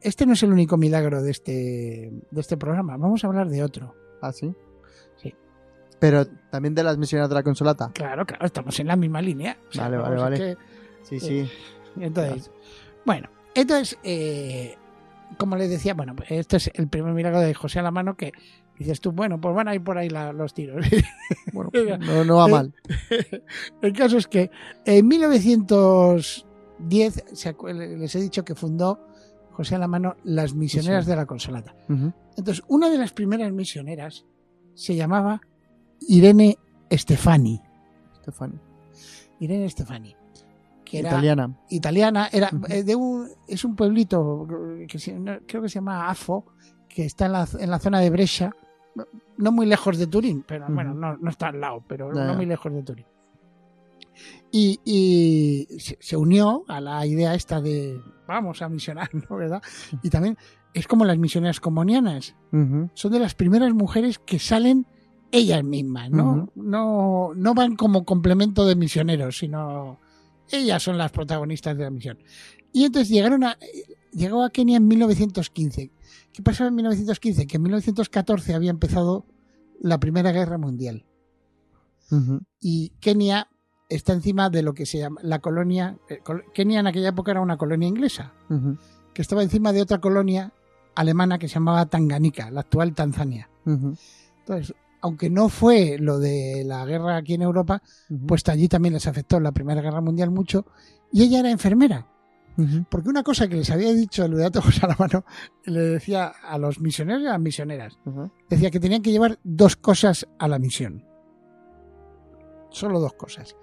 Este 0.00 0.24
no 0.24 0.32
es 0.32 0.42
el 0.42 0.50
único 0.52 0.78
milagro 0.78 1.22
de 1.22 1.30
este, 1.30 2.10
de 2.30 2.40
este 2.40 2.56
programa. 2.56 2.96
Vamos 2.96 3.22
a 3.22 3.26
hablar 3.26 3.48
de 3.50 3.62
otro. 3.62 3.94
¿Ah, 4.22 4.32
sí? 4.32 4.50
Sí. 5.16 5.34
Pero 6.00 6.26
también 6.50 6.74
de 6.74 6.82
las 6.82 6.96
misioneras 6.96 7.28
de 7.28 7.34
la 7.34 7.42
consolata. 7.42 7.90
Claro, 7.92 8.24
claro, 8.24 8.46
estamos 8.46 8.80
en 8.80 8.86
la 8.86 8.96
misma 8.96 9.20
línea. 9.20 9.58
O 9.68 9.72
sea, 9.72 9.84
Vale, 9.84 9.96
vale, 9.98 10.16
vale. 10.16 10.56
Sí, 11.02 11.20
sí. 11.20 11.28
que- 11.98 12.04
entonces, 12.06 12.50
bueno, 13.04 13.28
entonces, 13.54 13.98
eh, 14.02 14.76
como 15.36 15.56
les 15.56 15.68
decía, 15.68 15.92
bueno, 15.92 16.16
este 16.28 16.56
es 16.56 16.70
el 16.74 16.88
primer 16.88 17.12
milagro 17.12 17.40
de 17.40 17.52
José 17.52 17.80
a 17.80 17.82
la 17.82 17.90
mano 17.90 18.16
que 18.16 18.32
dices 18.78 19.00
tú, 19.00 19.12
bueno, 19.12 19.40
pues 19.40 19.54
van 19.54 19.68
a 19.68 19.74
ir 19.74 19.82
por 19.82 19.98
ahí 19.98 20.08
la- 20.08 20.32
los 20.32 20.54
tiros. 20.54 20.86
Bueno, 21.52 21.70
no, 21.98 22.24
no 22.24 22.36
va 22.36 22.46
mal. 22.48 22.74
el 23.82 23.92
caso 23.94 24.18
es 24.18 24.26
que 24.26 24.50
en 24.84 25.06
1910 25.08 27.24
se 27.32 27.56
acu- 27.56 27.72
les 27.72 28.14
he 28.14 28.20
dicho 28.20 28.44
que 28.44 28.54
fundó 28.54 29.00
José 29.52 29.74
a 29.74 29.78
la 29.78 29.88
mano 29.88 30.16
las 30.24 30.54
misioneras 30.54 31.04
Sí. 31.04 31.10
de 31.10 31.16
la 31.16 31.26
Consolata. 31.26 31.74
Entonces, 32.36 32.62
una 32.68 32.90
de 32.90 32.98
las 32.98 33.12
primeras 33.12 33.50
misioneras 33.52 34.24
se 34.74 34.94
llamaba 34.94 35.40
Irene 36.00 36.58
Stefani. 36.92 37.60
Stefani. 38.22 38.58
Irene 39.40 39.68
Stefani. 39.70 40.14
Que 40.84 41.00
era 41.00 41.10
Italiana. 41.10 41.56
italiana, 41.70 42.28
era 42.32 42.50
eh, 42.68 42.82
de 42.84 42.94
un, 42.94 43.28
es 43.46 43.64
un 43.64 43.74
pueblito 43.76 44.46
que 44.88 44.98
se- 44.98 45.18
no, 45.18 45.38
creo 45.46 45.62
que 45.62 45.68
se 45.68 45.76
llama 45.76 46.08
Afo, 46.08 46.46
que 46.88 47.04
está 47.04 47.26
en 47.26 47.32
la, 47.32 47.48
en 47.58 47.70
la 47.70 47.78
zona 47.78 48.00
de 48.00 48.10
Brescia, 48.10 48.54
no- 49.36 49.52
muy 49.52 49.66
lejos 49.66 49.98
de 49.98 50.06
Turín, 50.06 50.44
pero 50.46 50.66
bueno, 50.68 50.94
no, 50.94 51.16
no 51.16 51.30
está 51.30 51.48
al 51.48 51.60
lado, 51.60 51.82
pero 51.86 52.12
no 52.12 52.34
muy 52.34 52.46
lejos 52.46 52.72
de 52.72 52.82
Turín. 52.82 53.06
Y, 54.50 54.80
y 54.84 55.78
se, 55.78 56.16
unió 56.16 56.64
a 56.68 56.80
la 56.80 57.06
idea 57.06 57.34
esta 57.34 57.60
de 57.60 58.00
vamos 58.26 58.62
a 58.62 58.68
misionar, 58.68 59.10
¿no? 59.14 59.36
¿verdad? 59.36 59.62
Y 60.02 60.10
también 60.10 60.36
es 60.74 60.86
como 60.86 61.04
las 61.04 61.18
misioneras 61.18 61.60
comonianas, 61.60 62.34
Ujú. 62.52 62.90
son 62.94 63.12
de 63.12 63.18
las 63.20 63.34
primeras 63.34 63.72
mujeres 63.74 64.18
que 64.18 64.38
salen 64.38 64.86
ellas 65.30 65.62
mismas, 65.62 66.10
¿no? 66.10 66.50
No, 66.54 67.32
no 67.34 67.54
van 67.54 67.76
como 67.76 68.04
complemento 68.04 68.66
de 68.66 68.76
misioneros, 68.76 69.38
sino 69.38 69.98
ellas 70.50 70.82
son 70.82 70.96
las 70.96 71.10
protagonistas 71.12 71.76
de 71.76 71.84
la 71.84 71.90
misión. 71.90 72.18
Y 72.72 72.84
entonces 72.84 73.10
llegaron 73.10 73.44
a, 73.44 73.58
llegó 74.12 74.42
a 74.42 74.50
Kenia 74.50 74.78
en 74.78 74.88
1915. 74.88 75.90
¿Qué 76.38 76.42
pasaba 76.44 76.68
en 76.68 76.76
1915? 76.76 77.48
Que 77.48 77.56
en 77.56 77.62
1914 77.64 78.54
había 78.54 78.70
empezado 78.70 79.26
la 79.80 79.98
Primera 79.98 80.30
Guerra 80.30 80.56
Mundial. 80.56 81.04
Y 82.60 82.90
Kenia 83.00 83.48
está 83.88 84.12
encima 84.12 84.48
de 84.48 84.62
lo 84.62 84.72
que 84.72 84.86
se 84.86 84.98
llama 84.98 85.20
la 85.24 85.40
colonia. 85.40 85.98
eh, 86.08 86.20
Kenia 86.54 86.78
en 86.78 86.86
aquella 86.86 87.08
época 87.08 87.32
era 87.32 87.40
una 87.40 87.56
colonia 87.56 87.88
inglesa, 87.88 88.34
que 89.14 89.20
estaba 89.20 89.42
encima 89.42 89.72
de 89.72 89.82
otra 89.82 90.00
colonia 90.00 90.52
alemana 90.94 91.40
que 91.40 91.48
se 91.48 91.54
llamaba 91.54 91.86
Tanganica, 91.86 92.52
la 92.52 92.60
actual 92.60 92.94
Tanzania. 92.94 93.50
Entonces, 93.66 94.76
aunque 95.00 95.30
no 95.30 95.48
fue 95.48 95.96
lo 95.98 96.20
de 96.20 96.62
la 96.64 96.84
guerra 96.86 97.16
aquí 97.16 97.34
en 97.34 97.42
Europa, 97.42 97.82
pues 98.28 98.48
allí 98.48 98.68
también 98.68 98.94
les 98.94 99.08
afectó 99.08 99.40
la 99.40 99.50
Primera 99.50 99.82
Guerra 99.82 100.00
Mundial 100.00 100.30
mucho. 100.30 100.66
Y 101.10 101.24
ella 101.24 101.40
era 101.40 101.50
enfermera. 101.50 102.06
Porque 102.90 103.08
una 103.08 103.22
cosa 103.22 103.46
que 103.46 103.54
les 103.54 103.70
había 103.70 103.92
dicho 103.92 104.24
el 104.24 104.34
Beato 104.34 104.60
José 104.60 104.80
Alamano, 104.84 105.24
le 105.64 105.80
decía 105.80 106.26
a 106.26 106.58
los 106.58 106.80
misioneros 106.80 107.22
y 107.22 107.26
a 107.26 107.32
las 107.32 107.40
misioneras, 107.40 107.98
decía 108.48 108.70
que 108.70 108.80
tenían 108.80 109.02
que 109.02 109.12
llevar 109.12 109.38
dos 109.44 109.76
cosas 109.76 110.26
a 110.38 110.48
la 110.48 110.58
misión. 110.58 111.04
Solo 112.70 113.00
dos 113.00 113.14
cosas. 113.14 113.56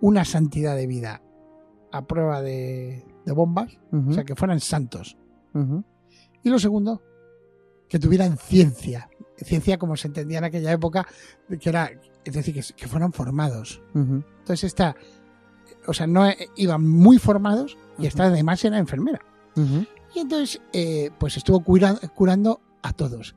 Una 0.00 0.24
santidad 0.24 0.74
de 0.74 0.86
vida 0.86 1.22
a 1.92 2.06
prueba 2.06 2.42
de, 2.42 3.04
de 3.24 3.32
bombas, 3.32 3.78
o 3.92 4.12
sea, 4.12 4.24
que 4.24 4.34
fueran 4.34 4.60
santos. 4.60 5.16
Y 6.42 6.50
lo 6.50 6.58
segundo, 6.58 7.02
que 7.88 7.98
tuvieran 7.98 8.36
ciencia. 8.36 9.08
Ciencia 9.36 9.78
como 9.78 9.96
se 9.96 10.08
entendía 10.08 10.38
en 10.38 10.44
aquella 10.44 10.72
época, 10.72 11.06
que 11.60 11.68
era, 11.68 11.90
es 12.24 12.34
decir, 12.34 12.54
que, 12.54 12.62
que 12.74 12.88
fueran 12.88 13.12
formados. 13.12 13.82
Entonces 13.94 14.64
esta, 14.64 14.96
o 15.86 15.92
sea, 15.92 16.06
no 16.06 16.26
eh, 16.28 16.48
iban 16.56 16.86
muy 16.88 17.18
formados 17.18 17.76
y 17.98 18.06
esta 18.06 18.24
además 18.24 18.64
era 18.64 18.78
enfermera. 18.78 19.20
Y 20.14 20.18
entonces, 20.20 20.60
eh, 20.72 21.10
pues 21.18 21.36
estuvo 21.36 21.60
cura- 21.60 21.98
curando 22.14 22.60
a 22.82 22.92
todos. 22.92 23.34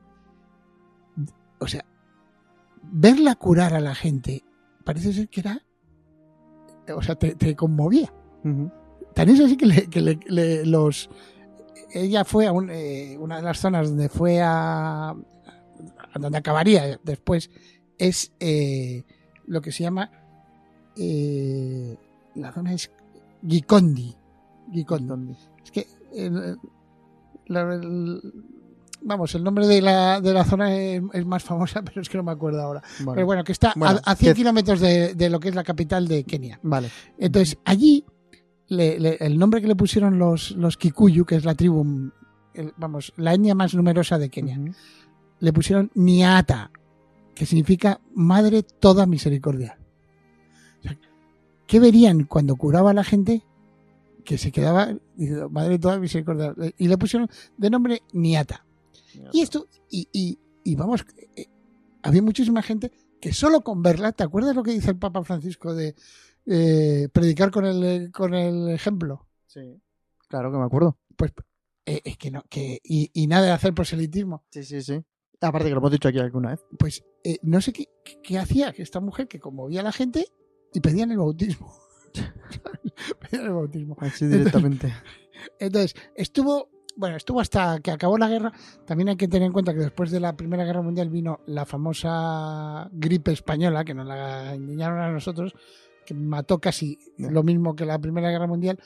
O 1.60 1.66
sea, 1.66 1.84
verla 2.82 3.34
curar 3.36 3.74
a 3.74 3.80
la 3.80 3.94
gente 3.94 4.44
parece 4.84 5.12
ser 5.12 5.28
que 5.28 5.40
era, 5.40 5.62
o 6.94 7.02
sea, 7.02 7.14
te, 7.14 7.34
te 7.34 7.54
conmovía. 7.56 8.12
Tan 9.14 9.28
es 9.28 9.40
así 9.40 9.56
que, 9.56 9.66
le- 9.66 9.86
que 9.88 10.00
le- 10.00 10.20
le- 10.26 10.66
los, 10.66 11.08
ella 11.92 12.24
fue 12.24 12.46
a 12.46 12.52
un, 12.52 12.68
eh, 12.70 13.16
una 13.18 13.36
de 13.36 13.42
las 13.42 13.58
zonas 13.60 13.88
donde 13.88 14.08
fue 14.08 14.40
a, 14.42 15.10
a 15.10 16.18
donde 16.18 16.38
acabaría 16.38 16.98
después 17.04 17.50
es 17.98 18.32
eh, 18.40 19.04
lo 19.46 19.60
que 19.62 19.70
se 19.72 19.84
llama 19.84 20.10
eh, 20.96 21.96
la 22.34 22.52
zona 22.52 22.72
es 22.72 22.90
Gikondi. 23.46 24.14
Gikondi. 24.72 25.36
Es 25.64 25.70
que 25.70 25.86
el- 26.14 26.56
la- 27.46 27.74
el- 27.74 28.20
vamos, 29.02 29.34
el 29.34 29.44
nombre 29.44 29.66
de 29.66 29.82
la, 29.82 30.20
de 30.20 30.32
la 30.32 30.44
zona 30.44 30.74
es, 30.74 31.02
es 31.12 31.26
más 31.26 31.42
famosa, 31.44 31.82
pero 31.84 32.00
es 32.00 32.08
que 32.08 32.16
no 32.16 32.24
me 32.24 32.32
acuerdo 32.32 32.62
ahora. 32.62 32.82
Pero 33.14 33.26
bueno, 33.26 33.44
que 33.44 33.52
está 33.52 33.72
Bueno, 33.76 34.00
a, 34.04 34.12
a 34.12 34.16
100 34.16 34.32
que- 34.32 34.36
kilómetros 34.36 34.80
de, 34.80 35.14
de 35.14 35.30
lo 35.30 35.40
que 35.40 35.48
es 35.50 35.54
la 35.54 35.64
capital 35.64 36.08
de 36.08 36.24
Kenia. 36.24 36.58
Vale. 36.62 36.90
Entonces, 37.18 37.58
allí, 37.64 38.04
le- 38.68 38.98
le- 38.98 39.16
el 39.20 39.38
nombre 39.38 39.60
que 39.60 39.66
le 39.68 39.76
pusieron 39.76 40.18
los, 40.18 40.52
los 40.52 40.76
Kikuyu, 40.76 41.24
que 41.26 41.36
es 41.36 41.44
la 41.44 41.54
tribu, 41.54 42.10
el- 42.54 42.72
vamos, 42.76 43.12
la 43.16 43.34
etnia 43.34 43.54
más 43.54 43.74
numerosa 43.74 44.18
de 44.18 44.30
Kenia, 44.30 44.58
le 45.40 45.52
pusieron 45.52 45.90
Niata, 45.94 46.70
que 47.34 47.44
significa 47.46 48.00
Madre 48.14 48.62
Toda 48.62 49.04
Misericordia. 49.06 49.76
¿Qué 51.74 51.80
verían 51.80 52.22
cuando 52.26 52.54
curaba 52.54 52.90
a 52.92 52.94
la 52.94 53.02
gente? 53.02 53.42
Que 54.24 54.38
se 54.38 54.52
quedaba, 54.52 54.96
diciendo, 55.16 55.50
Madre 55.50 55.76
Toda 55.80 55.98
Misericordia. 55.98 56.54
Y 56.78 56.86
le 56.86 56.96
pusieron 56.96 57.28
de 57.56 57.68
nombre 57.68 58.00
Niata. 58.12 58.64
Y 59.32 59.40
esto, 59.40 59.66
y, 59.90 60.06
y- 60.12 60.38
y 60.62 60.76
vamos, 60.76 61.04
eh, 61.34 61.46
había 62.04 62.22
muchísima 62.22 62.62
gente 62.62 62.92
que 63.20 63.32
solo 63.32 63.62
con 63.62 63.82
verla, 63.82 64.12
¿te 64.12 64.22
acuerdas 64.22 64.54
lo 64.54 64.62
que 64.62 64.70
dice 64.70 64.90
el 64.90 64.98
Papa 64.98 65.24
Francisco 65.24 65.74
de 65.74 65.96
eh, 66.46 67.08
predicar 67.12 67.50
con 67.50 67.66
el, 67.66 68.12
con 68.12 68.34
el 68.34 68.68
ejemplo? 68.70 69.26
Sí. 69.48 69.82
Claro 70.28 70.52
que 70.52 70.58
me 70.58 70.64
acuerdo. 70.66 70.96
Pues 71.16 71.32
eh, 71.86 72.02
es 72.04 72.16
que 72.16 72.30
no, 72.30 72.44
que, 72.48 72.78
y, 72.84 73.10
y 73.12 73.26
nada 73.26 73.46
de 73.46 73.50
hacer 73.50 73.74
proselitismo. 73.74 74.44
Sí, 74.50 74.62
sí, 74.62 74.80
sí. 74.80 75.02
Aparte 75.40 75.66
que 75.70 75.74
lo 75.74 75.78
hemos 75.80 75.90
dicho 75.90 76.06
aquí 76.06 76.20
alguna 76.20 76.50
vez. 76.50 76.60
Pues 76.78 77.02
eh, 77.24 77.38
no 77.42 77.60
sé 77.60 77.72
qué, 77.72 77.88
qué- 78.04 78.20
qué 78.22 78.38
hacía 78.38 78.72
que 78.72 78.82
esta 78.82 79.00
mujer 79.00 79.26
que 79.26 79.40
conmovía 79.40 79.80
a 79.80 79.82
la 79.82 79.90
gente 79.92 80.28
y 80.74 80.80
pedían 80.80 81.10
el 81.12 81.18
bautismo. 81.18 81.72
pedían 83.20 83.46
el 83.46 83.52
bautismo. 83.52 83.96
Así 84.00 84.26
directamente. 84.26 84.92
Entonces, 85.58 85.94
estuvo, 86.14 86.68
bueno, 86.96 87.16
estuvo 87.16 87.40
hasta 87.40 87.80
que 87.80 87.90
acabó 87.90 88.18
la 88.18 88.28
guerra. 88.28 88.52
También 88.86 89.08
hay 89.10 89.16
que 89.16 89.28
tener 89.28 89.46
en 89.46 89.52
cuenta 89.52 89.72
que 89.72 89.80
después 89.80 90.10
de 90.10 90.20
la 90.20 90.36
Primera 90.36 90.64
Guerra 90.64 90.82
Mundial 90.82 91.10
vino 91.10 91.40
la 91.46 91.64
famosa 91.64 92.88
gripe 92.92 93.32
española, 93.32 93.84
que 93.84 93.94
nos 93.94 94.06
la 94.06 94.54
enseñaron 94.54 95.00
a 95.00 95.10
nosotros, 95.10 95.54
que 96.06 96.14
mató 96.14 96.58
casi 96.60 96.98
lo 97.18 97.42
mismo 97.42 97.74
que 97.74 97.84
la 97.86 97.98
Primera 97.98 98.30
Guerra 98.30 98.46
Mundial, 98.46 98.78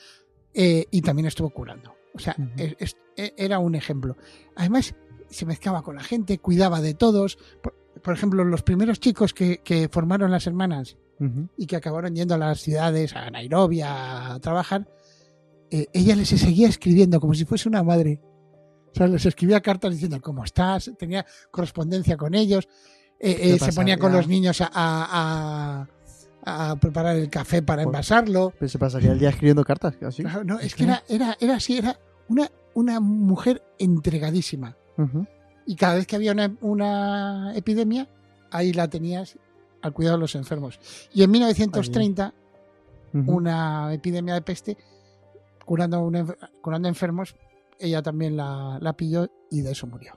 eh, 0.53 0.85
y 0.91 1.01
también 1.01 1.27
estuvo 1.27 1.49
curando. 1.49 1.95
O 2.13 2.19
sea, 2.19 2.35
Ujú. 2.37 2.49
es- 2.57 2.75
es- 2.79 2.97
e- 3.15 3.33
era 3.37 3.59
un 3.59 3.75
ejemplo. 3.75 4.17
Además, 4.55 4.95
se 5.29 5.45
mezclaba 5.45 5.83
con 5.83 5.95
la 5.95 6.03
gente, 6.03 6.39
cuidaba 6.39 6.81
de 6.81 6.95
todos. 6.95 7.37
Por, 7.61 7.75
por 8.01 8.13
ejemplo, 8.15 8.43
los 8.43 8.63
primeros 8.63 8.99
chicos 8.99 9.33
que, 9.33 9.59
que 9.59 9.89
formaron 9.89 10.31
las 10.31 10.47
hermanas 10.47 10.97
Ujú. 11.19 11.49
y 11.57 11.65
que 11.65 11.75
acabaron 11.75 12.15
yendo 12.15 12.35
a 12.35 12.37
las 12.37 12.61
ciudades, 12.61 13.13
a 13.15 13.29
Nairobi, 13.29 13.81
a 13.81 14.37
trabajar, 14.41 14.87
eh, 15.69 15.87
ella 15.93 16.15
les 16.15 16.29
seguía 16.29 16.67
escribiendo 16.69 17.19
como 17.19 17.33
si 17.33 17.45
fuese 17.45 17.67
una 17.67 17.83
madre. 17.83 18.19
O 18.91 18.95
sea, 18.95 19.07
les 19.07 19.25
escribía 19.25 19.61
cartas 19.61 19.91
diciendo 19.91 20.19
cómo 20.21 20.43
estás, 20.43 20.91
tenía 20.97 21.25
correspondencia 21.51 22.15
con 22.17 22.33
ellos, 22.33 22.67
eh, 23.19 23.35
¿Qué 23.35 23.53
eh, 23.55 23.59
se 23.59 23.73
ponía 23.73 23.97
con 23.97 24.13
los 24.13 24.27
niños 24.27 24.61
a, 24.61 24.69
a- 24.73 25.81
a- 25.81 25.87
a 26.71 26.75
preparar 26.77 27.17
el 27.17 27.29
café 27.29 27.61
para 27.61 27.83
envasarlo. 27.83 28.53
Pero 28.57 28.69
se 28.69 28.79
pasaría 28.79 29.11
el 29.11 29.19
día 29.19 29.29
escribiendo 29.29 29.63
cartas, 29.65 29.95
así. 30.01 30.23
Claro, 30.23 30.43
no, 30.45 30.57
es 30.59 30.73
que 30.73 30.85
era, 30.85 31.03
era, 31.09 31.37
era 31.39 31.55
así, 31.57 31.77
era 31.77 31.99
una, 32.29 32.49
una 32.73 32.99
mujer 33.01 33.61
entregadísima. 33.77 34.77
Ujú. 34.97 35.27
Y 35.67 35.75
cada 35.75 35.95
vez 35.95 36.07
que 36.07 36.15
había 36.15 36.31
una, 36.31 36.55
una 36.61 37.51
epidemia, 37.55 38.07
ahí 38.51 38.71
la 38.73 38.87
tenías 38.87 39.37
al 39.81 39.93
cuidado 39.93 40.17
de 40.17 40.21
los 40.21 40.35
enfermos. 40.35 40.79
Y 41.13 41.23
en 41.23 41.31
1930 41.31 42.33
Ujú. 43.13 43.31
una 43.31 43.93
epidemia 43.93 44.33
de 44.35 44.41
peste, 44.41 44.77
curando, 45.65 45.97
a 45.97 45.99
un 46.01 46.13
enfer- 46.15 46.37
curando 46.61 46.87
enfermos, 46.87 47.35
ella 47.79 48.01
también 48.01 48.35
la, 48.37 48.77
la 48.81 48.93
pilló 48.93 49.27
y 49.49 49.61
de 49.61 49.71
eso 49.71 49.87
murió. 49.87 50.13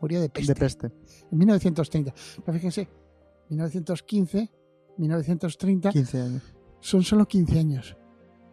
Murió 0.00 0.20
de 0.20 0.28
peste. 0.28 0.54
De 0.54 0.58
peste. 0.60 0.86
En 1.30 1.38
1930. 1.38 2.12
Pero 2.44 2.52
fíjense, 2.54 2.88
1915, 3.48 4.50
1930, 4.96 5.90
15 5.90 6.20
años. 6.20 6.42
son 6.80 7.02
solo 7.04 7.26
15 7.26 7.58
años. 7.58 7.96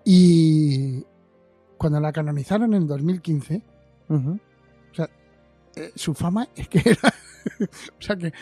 Y 0.05 1.03
cuando 1.77 1.99
la 1.99 2.11
canonizaron 2.11 2.73
en 2.73 2.85
2015, 2.85 3.63
Ujú. 4.09 4.39
eh, 5.75 5.91
su 5.95 6.13
fama 6.13 6.47
es 6.55 6.67
que 6.67 6.79
era. 6.85 7.13
o 7.97 8.01
sea 8.01 8.15
que 8.15 8.33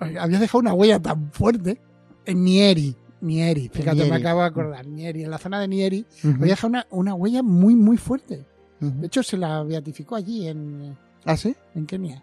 había 0.00 0.38
dejado 0.38 0.58
una 0.60 0.74
huella 0.74 1.00
tan 1.00 1.30
fuerte 1.32 1.80
en 2.24 2.44
Nieri. 2.44 2.96
Nieri, 3.20 3.68
fíjate, 3.68 4.08
me 4.08 4.16
acabo 4.16 4.40
de 4.42 4.46
acordar. 4.46 4.86
Nieri, 4.86 5.24
en 5.24 5.30
la 5.30 5.38
zona 5.38 5.60
de 5.60 5.66
Nieri, 5.68 6.06
había 6.22 6.46
dejado 6.54 6.68
una, 6.68 6.86
una 6.90 7.14
huella 7.14 7.42
muy, 7.42 7.74
muy 7.74 7.96
fuerte. 7.96 8.44
De 8.80 9.06
hecho, 9.08 9.22
se 9.24 9.36
la 9.36 9.62
beatificó 9.64 10.14
allí 10.14 10.46
en, 10.46 10.96
¿Ah, 11.24 11.36
sí? 11.36 11.54
en 11.74 11.84
Kenia. 11.86 12.22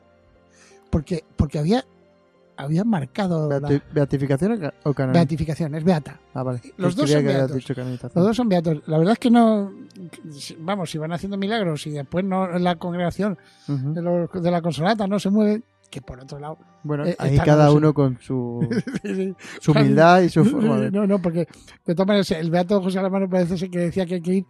Porque, 0.89 1.25
porque 1.35 1.59
había, 1.59 1.83
había 2.55 2.85
marcado 2.85 3.49
la 3.49 3.59
Beati- 3.59 3.81
¿Beatificación 3.93 4.53
o 4.53 4.59
ca- 4.61 4.73
o 4.85 4.93
canonización? 4.93 5.11
beatificación, 5.13 5.75
es 5.75 5.83
beata. 5.83 6.21
Ah, 6.33 6.43
vale. 6.43 6.61
Los 6.77 6.95
dos 6.95 7.09
son 7.09 7.19
habías 7.19 7.33
beatos. 7.49 7.55
dicho. 7.57 7.73
Los 7.75 8.13
dos 8.25 8.37
son 8.37 8.47
beatos. 8.47 8.81
La 8.87 8.97
verdad 8.97 9.13
es 9.13 9.19
que 9.19 9.29
no. 9.31 9.73
Vamos, 10.59 10.89
si 10.89 10.97
van 10.97 11.11
haciendo 11.11 11.37
milagros 11.37 11.85
y 11.87 11.91
después 11.91 12.23
no 12.23 12.47
la 12.57 12.77
congregación 12.77 13.37
de, 13.67 14.01
los- 14.01 14.31
de 14.31 14.51
la 14.51 14.61
consolata 14.61 15.07
no 15.07 15.19
se 15.19 15.29
mueve, 15.29 15.61
que 15.89 16.01
por 16.01 16.19
otro 16.19 16.39
lado. 16.39 16.57
Bueno, 16.83 17.05
Eh, 17.05 17.15
ahí 17.19 17.37
cada 17.37 17.71
uno 17.71 17.93
con 17.93 18.19
su, 18.19 18.67
su 19.61 19.71
humildad 19.71 20.21
y 20.21 20.29
su 20.29 20.43
forma 20.45 20.79
de... 20.79 20.91
No, 20.91 21.07
no, 21.07 21.21
porque 21.21 21.47
de 21.85 21.95
todas 21.95 22.07
maneras, 22.07 22.31
el 22.31 22.51
beato 22.51 22.81
José 22.81 22.99
Alamano 22.99 23.29
parece 23.29 23.57
ser 23.57 23.69
que 23.69 23.79
decía 23.79 24.05
que 24.05 24.15
hay 24.15 24.21
que 24.21 24.33
ir 24.33 24.45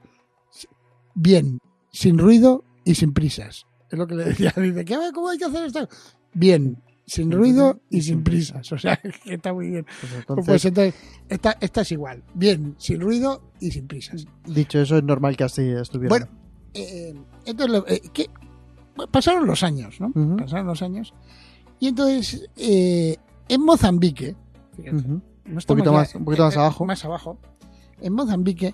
bien, 1.13 1.59
sin 1.91 2.17
ruido 2.17 2.63
y 2.83 2.95
sin 2.95 3.13
prisas. 3.13 3.65
Es 3.89 3.97
lo 3.97 4.07
que 4.07 4.15
le 4.15 4.25
decía. 4.25 4.53
Dice, 4.57 4.85
¿qué, 4.85 4.97
¿cómo 5.13 5.29
hay 5.29 5.37
que 5.37 5.45
hacer 5.45 5.65
esto? 5.65 5.87
Bien, 6.33 6.81
sin 7.05 7.31
ruido 7.31 7.79
y 7.89 8.01
sin 8.01 8.23
prisas. 8.23 8.71
O 8.71 8.77
sea, 8.77 8.97
que 8.97 9.35
está 9.35 9.53
muy 9.53 9.69
bien. 9.69 9.85
Pues 9.85 10.11
Pues 10.25 10.65
entonces, 10.65 10.65
entonces, 10.65 10.95
esta, 11.29 11.57
esta 11.61 11.81
es 11.81 11.91
igual. 11.91 12.23
Bien, 12.33 12.75
sin 12.77 12.99
ruido 12.99 13.51
y 13.59 13.71
sin 13.71 13.87
prisas. 13.87 14.25
dicho 14.45 14.79
eso, 14.79 14.97
es 14.97 15.03
normal 15.03 15.37
que 15.37 15.43
así 15.43 15.69
estuviera. 15.69 16.09
Bueno, 16.09 16.27
eh, 16.73 17.13
entonces, 17.45 17.83
eh, 17.87 18.01
¿qué? 18.13 18.29
Pasaron 19.11 19.45
los 19.47 19.63
años, 19.63 19.99
¿no? 19.99 20.11
Pasaron 20.37 20.67
los 20.67 20.81
años. 20.81 21.13
Y 21.79 21.87
entonces, 21.87 22.49
eh, 22.55 23.17
en 23.49 23.61
Mozambique, 23.63 24.35
fíjate, 24.75 24.95
Ujú. 24.97 25.21
no 25.45 25.59
estamos 25.59 25.65
poquito 25.65 25.91
ya- 25.91 25.97
más- 25.97 26.15
un 26.15 26.25
poquito 26.25 26.43
más 26.43 26.55
eh, 26.55 26.59
abajo. 26.59 26.85
Más 26.85 27.05
abajo. 27.05 27.37
En 28.01 28.13
Mozambique, 28.13 28.73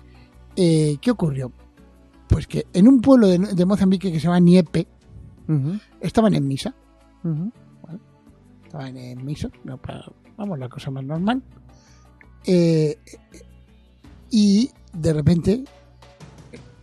eh, 0.56 0.96
¿qué 1.00 1.10
ocurrió? 1.10 1.52
Pues 2.28 2.46
que 2.46 2.66
en 2.72 2.88
un 2.88 3.00
pueblo 3.00 3.26
de, 3.28 3.38
de 3.38 3.66
Mozambique 3.66 4.10
que 4.12 4.18
se 4.20 4.24
llama 4.26 4.40
Niepe, 4.40 4.86
estaban 6.00 6.34
en 6.34 6.46
misa. 6.48 6.74
Estaban 8.64 8.96
en 8.96 9.24
misa, 9.24 9.50
no, 9.64 9.76
para- 9.78 10.04
vamos, 10.36 10.58
la 10.58 10.68
cosa 10.68 10.90
más 10.90 11.04
normal. 11.04 11.42
Eh, 12.46 12.96
y 14.30 14.70
de 14.94 15.12
repente, 15.12 15.64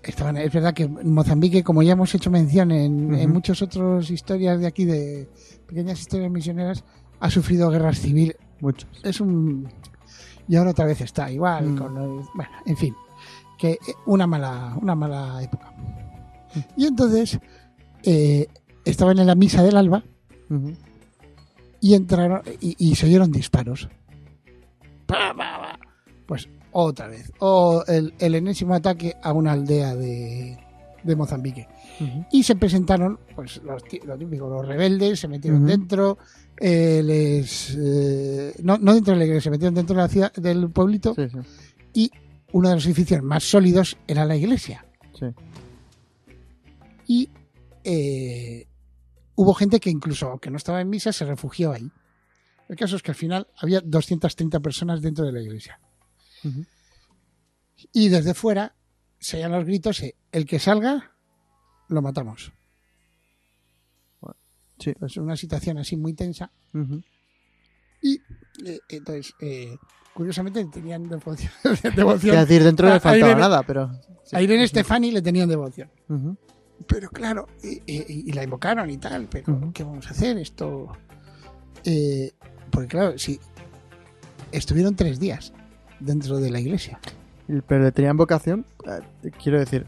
estaban, 0.10 0.38
es 0.38 0.52
verdad 0.52 0.74
que 0.74 0.88
Mozambique, 0.88 1.64
como 1.64 1.82
ya 1.84 1.94
hemos 1.94 2.14
hecho 2.16 2.30
mención 2.30 2.72
en, 2.72 3.14
en 3.14 3.26
Ujú. 3.26 3.34
muchas 3.36 3.62
otras 3.62 4.10
historias 4.10 4.60
de 4.60 4.68
aquí, 4.68 4.86
de 4.86 5.28
pequeñas 5.68 6.00
historias 6.00 6.30
misioneras, 6.32 6.84
ha 7.20 7.30
sufrido 7.30 7.70
guerras 7.70 8.00
civiles 8.00 8.36
Muchos. 8.62 8.90
es 9.04 9.20
un 9.22 9.68
y 10.48 10.56
ahora 10.56 10.72
otra 10.72 10.86
vez 10.86 11.00
está 11.02 11.32
igual 11.32 11.70
Mm. 11.72 11.78
con 11.78 11.94
bueno 12.36 12.52
en 12.66 12.78
fin 12.78 12.96
que 13.58 13.78
una 14.06 14.26
mala 14.28 14.76
una 14.82 14.96
mala 14.96 15.42
época 15.44 15.72
y 16.76 16.86
entonces 16.88 17.40
eh, 18.04 18.48
estaban 18.86 19.20
en 19.20 19.28
la 19.28 19.36
misa 19.36 19.62
del 19.64 19.78
alba 19.78 20.04
y 21.82 21.94
entraron 21.94 22.42
y, 22.60 22.76
y 22.78 22.96
se 22.96 23.06
oyeron 23.06 23.32
disparos 23.32 23.88
Pa, 25.06 25.34
pa, 25.36 25.60
pa. 25.60 25.80
pues 26.26 26.48
otra 26.72 27.08
vez. 27.08 27.32
O 27.40 27.84
el, 27.88 28.14
el 28.20 28.36
enésimo 28.36 28.74
ataque 28.76 29.16
a 29.22 29.34
una 29.34 29.52
aldea 29.54 29.96
de, 29.96 30.58
de 31.04 31.16
Mozambique. 31.16 31.68
Y 32.32 32.44
se 32.44 32.56
presentaron 32.56 33.20
pues 33.36 33.58
los, 33.64 33.84
tí- 33.84 34.00
lo 34.06 34.18
típico 34.18 34.48
los 34.48 34.66
rebeldes 34.66 35.20
se 35.20 35.28
metieron 35.28 35.66
dentro 35.66 36.18
eh, 36.58 37.02
les 37.04 37.76
eh, 37.78 38.54
no, 38.64 38.78
no 38.78 38.94
dentro 38.94 39.14
de 39.14 39.20
la 39.20 39.26
iglesia 39.26 39.44
se 39.44 39.50
metieron 39.50 39.76
dentro 39.76 39.96
de 39.98 40.02
la 40.04 40.08
ciudad, 40.08 40.32
del 40.34 40.70
pueblito 40.70 41.14
Sí, 41.16 41.28
sí. 41.30 41.38
y 41.94 42.12
uno 42.54 42.70
de 42.70 42.76
los 42.76 42.86
edificios 42.86 43.22
más 43.22 43.44
sólidos 43.44 43.98
era 44.08 44.24
la 44.26 44.38
iglesia. 44.38 44.86
Sí. 45.20 45.26
y 47.08 47.30
eh, 47.84 48.68
hubo 49.36 49.54
gente 49.54 49.80
que 49.80 49.90
incluso 49.90 50.30
aunque 50.30 50.50
no 50.50 50.58
estaba 50.58 50.80
en 50.82 50.90
misa 50.90 51.12
se 51.12 51.26
refugió 51.26 51.72
ahí. 51.74 51.90
El 52.70 52.76
caso 52.76 52.96
es 52.96 53.02
que 53.02 53.12
al 53.12 53.16
final 53.16 53.48
había 53.58 53.82
230 53.82 54.60
personas 54.60 55.02
dentro 55.02 55.26
de 55.26 55.32
la 55.34 55.42
iglesia 55.42 55.80
Y 57.94 58.10
desde 58.10 58.34
fuera 58.34 58.76
se 59.20 59.38
oían 59.38 59.52
los 59.52 59.66
gritos 59.66 60.04
el 60.32 60.46
que 60.46 60.60
salga 60.60 61.12
lo 61.88 62.02
matamos. 62.02 62.52
Sí. 64.80 64.94
pues 64.98 65.18
una 65.18 65.36
situación 65.36 65.78
así 65.78 65.98
muy 65.98 66.14
tensa. 66.14 66.52
Y 68.02 68.16
eh, 68.66 68.80
entonces 68.88 69.34
eh, 69.42 69.76
curiosamente 70.14 70.64
tenían 70.66 71.10
devoción, 71.10 71.52
devoción. 71.96 72.36
Es 72.38 72.48
decir, 72.48 72.64
dentro 72.64 72.88
no 72.88 72.94
le 72.94 73.00
faltaba 73.02 73.32
Irene- 73.34 73.40
nada, 73.42 73.64
pero... 73.64 73.92
sí. 74.24 74.36
a 74.38 74.42
Irene 74.42 74.66
Stefani 74.68 75.12
le 75.12 75.22
tenían 75.22 75.50
devoción. 75.50 75.90
Pero 76.88 77.10
claro 77.10 77.48
y, 77.62 77.82
y- 77.86 78.30
y 78.30 78.32
la 78.32 78.44
invocaron 78.46 78.90
y 78.90 78.98
tal 78.98 79.28
pero 79.30 79.70
qué 79.74 79.84
vamos 79.84 80.08
a 80.08 80.12
hacer 80.12 80.38
esto 80.38 80.88
Eh, 81.84 82.32
porque 82.72 82.88
claro 82.88 83.18
si 83.18 83.38
estuvieron 84.54 84.96
tres 84.96 85.20
días 85.20 85.52
dentro 86.00 86.38
de 86.38 86.50
la 86.50 86.60
iglesia 86.60 87.00
Pero 87.68 87.84
le 87.84 87.92
tenían 87.92 88.18
vocación, 88.18 88.66
eh, 88.86 89.32
quiero 89.42 89.60
decir, 89.60 89.86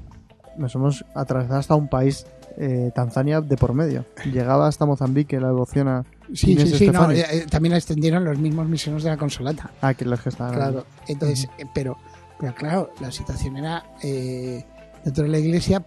nos 0.58 0.74
hemos 0.76 1.06
atravesado 1.16 1.60
hasta 1.60 1.76
un 1.76 1.88
país, 1.88 2.26
eh, 2.58 2.92
Tanzania, 2.94 3.40
de 3.42 3.56
por 3.56 3.74
medio. 3.74 4.06
Llegaba 4.26 4.68
hasta 4.68 4.86
Mozambique 4.86 5.40
la 5.40 5.48
devoción 5.48 5.88
a... 5.88 6.04
sí 6.34 6.52
Inés 6.54 6.72
sí 6.72 6.78
sí 6.78 6.88
no, 6.90 7.10
eh, 7.12 7.46
también 7.50 7.72
la 7.72 7.78
extendieron 7.78 8.26
los 8.26 8.38
mismos 8.38 8.68
misioneros 8.68 9.04
de 9.04 9.10
la 9.12 9.18
consolata 9.18 9.72
Ah, 9.82 9.94
que 9.94 10.06
los 10.06 10.20
que 10.22 10.30
estaban. 10.30 10.54
Claro, 10.54 10.86
entonces, 11.08 11.48
pero, 11.74 11.98
pero 12.40 12.54
claro, 12.56 12.92
la 13.00 13.12
situación 13.12 13.56
era 13.58 13.86
eh, 14.04 14.66
dentro 15.06 15.24
de 15.24 15.30
la 15.30 15.40
iglesia, 15.40 15.86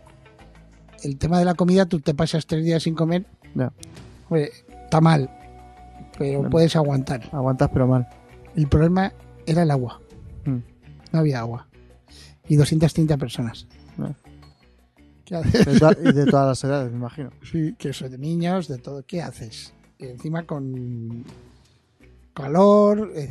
el 1.02 1.18
tema 1.18 1.38
de 1.38 1.44
la 1.44 1.54
comida, 1.54 1.84
tú 1.86 2.00
te 2.00 2.14
pasas 2.14 2.46
tres 2.46 2.64
días 2.64 2.82
sin 2.82 2.94
comer, 2.94 3.26
Ya. 3.54 3.70
pues, 4.28 4.64
está 4.84 5.00
mal, 5.02 5.28
pero 6.16 6.48
puedes 6.48 6.74
aguantar. 6.76 7.28
Aguantas, 7.32 7.68
pero 7.72 7.86
mal. 7.86 8.08
El 8.56 8.68
problema 8.68 9.12
era 9.46 9.64
el 9.64 9.70
agua. 9.70 10.00
No 11.14 11.20
había 11.20 11.38
agua. 11.40 11.68
Y 12.48 12.56
230 12.56 13.16
personas. 13.16 13.66
¿Qué 15.24 15.36
haces? 15.36 15.64
De 15.64 16.10
y 16.10 16.12
de 16.12 16.26
todas 16.26 16.48
las 16.48 16.64
edades, 16.64 16.90
me 16.90 16.98
imagino. 16.98 17.30
Sí, 17.50 17.74
que 17.78 17.90
eso 17.90 18.08
de 18.08 18.18
niños, 18.18 18.68
de 18.68 18.76
todo. 18.78 19.02
¿Qué 19.06 19.22
haces? 19.22 19.72
Y 19.98 20.06
encima 20.06 20.44
con 20.44 21.24
calor. 22.34 23.12
eh, 23.14 23.28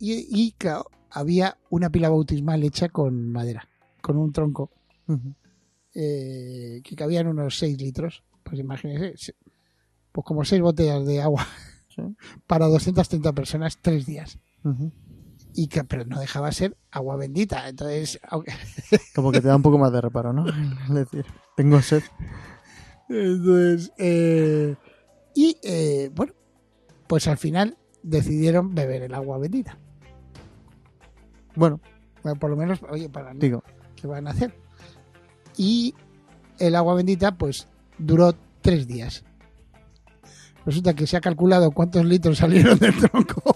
y, 0.00 0.26
y, 0.30 0.52
claro, 0.52 0.86
había 1.10 1.56
una 1.70 1.90
pila 1.90 2.08
bautismal 2.08 2.62
hecha 2.64 2.88
con 2.88 3.30
madera, 3.30 3.68
con 4.00 4.16
un 4.16 4.32
tronco, 4.32 4.70
eh, 5.94 6.80
que 6.82 6.96
cabían 6.96 7.28
unos 7.28 7.58
6 7.58 7.78
litros. 7.78 8.24
Pues 8.42 8.58
imagínense, 8.58 9.16
se- 9.16 9.36
pues 10.12 10.24
como 10.24 10.44
6 10.44 10.60
botellas 10.62 11.06
de 11.06 11.20
agua 11.22 11.46
Sí. 11.94 12.02
para 12.48 12.66
230 12.66 13.32
personas, 13.32 13.78
3 13.80 14.06
días. 14.06 14.38
Y 15.56 15.68
que, 15.68 15.84
pero 15.84 16.04
no 16.04 16.18
dejaba 16.18 16.50
ser 16.50 16.76
agua 16.90 17.16
bendita. 17.16 17.68
Entonces, 17.68 18.18
aunque, 18.28 18.52
Como 19.14 19.30
que 19.30 19.40
te 19.40 19.48
da 19.48 19.56
un 19.56 19.62
poco 19.62 19.78
más 19.78 19.92
de 19.92 20.00
reparo, 20.00 20.32
¿no? 20.32 20.46
Es 20.88 20.94
decir, 20.94 21.24
tengo 21.56 21.80
sed. 21.80 22.02
Entonces, 23.08 23.92
eh, 23.98 24.74
y 25.34 25.56
eh, 25.62 26.10
bueno, 26.14 26.32
pues 27.06 27.28
al 27.28 27.38
final 27.38 27.76
decidieron 28.02 28.74
beber 28.74 29.02
el 29.02 29.14
agua 29.14 29.38
bendita. 29.38 29.78
Bueno, 31.54 31.80
Bueno, 32.22 32.38
por 32.38 32.50
lo 32.50 32.56
menos, 32.56 32.80
oye, 32.90 33.08
para 33.08 33.32
no, 33.32 33.38
digo, 33.38 33.62
¿qué 33.94 34.06
van 34.06 34.26
a 34.26 34.30
hacer? 34.30 34.54
Y 35.56 35.94
el 36.58 36.74
agua 36.74 36.94
bendita, 36.94 37.36
pues 37.36 37.68
duró 37.98 38.34
tres 38.60 38.88
días. 38.88 39.24
Resulta 40.66 40.94
que 40.94 41.06
se 41.06 41.16
ha 41.16 41.20
calculado 41.20 41.70
cuántos 41.70 42.04
litros 42.04 42.38
salieron 42.38 42.78
del 42.78 42.96
tronco. 42.98 43.53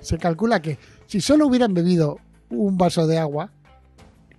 Se 0.00 0.18
calcula 0.18 0.60
que 0.62 0.78
si 1.06 1.20
solo 1.20 1.46
hubieran 1.46 1.74
bebido 1.74 2.18
un 2.50 2.76
vaso 2.76 3.06
de 3.06 3.18
agua 3.18 3.50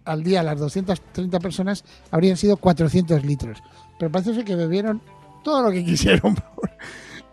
al 0.05 0.23
día 0.23 0.43
las 0.43 0.59
230 0.59 1.39
personas, 1.39 1.83
habrían 2.11 2.35
sido 2.37 2.57
400 2.57 3.25
litros. 3.25 3.59
Pero 3.97 4.11
parece 4.11 4.33
ser 4.33 4.43
que 4.43 4.55
bebieron 4.55 5.01
todo 5.43 5.63
lo 5.63 5.71
que 5.71 5.83
quisieron. 5.85 6.35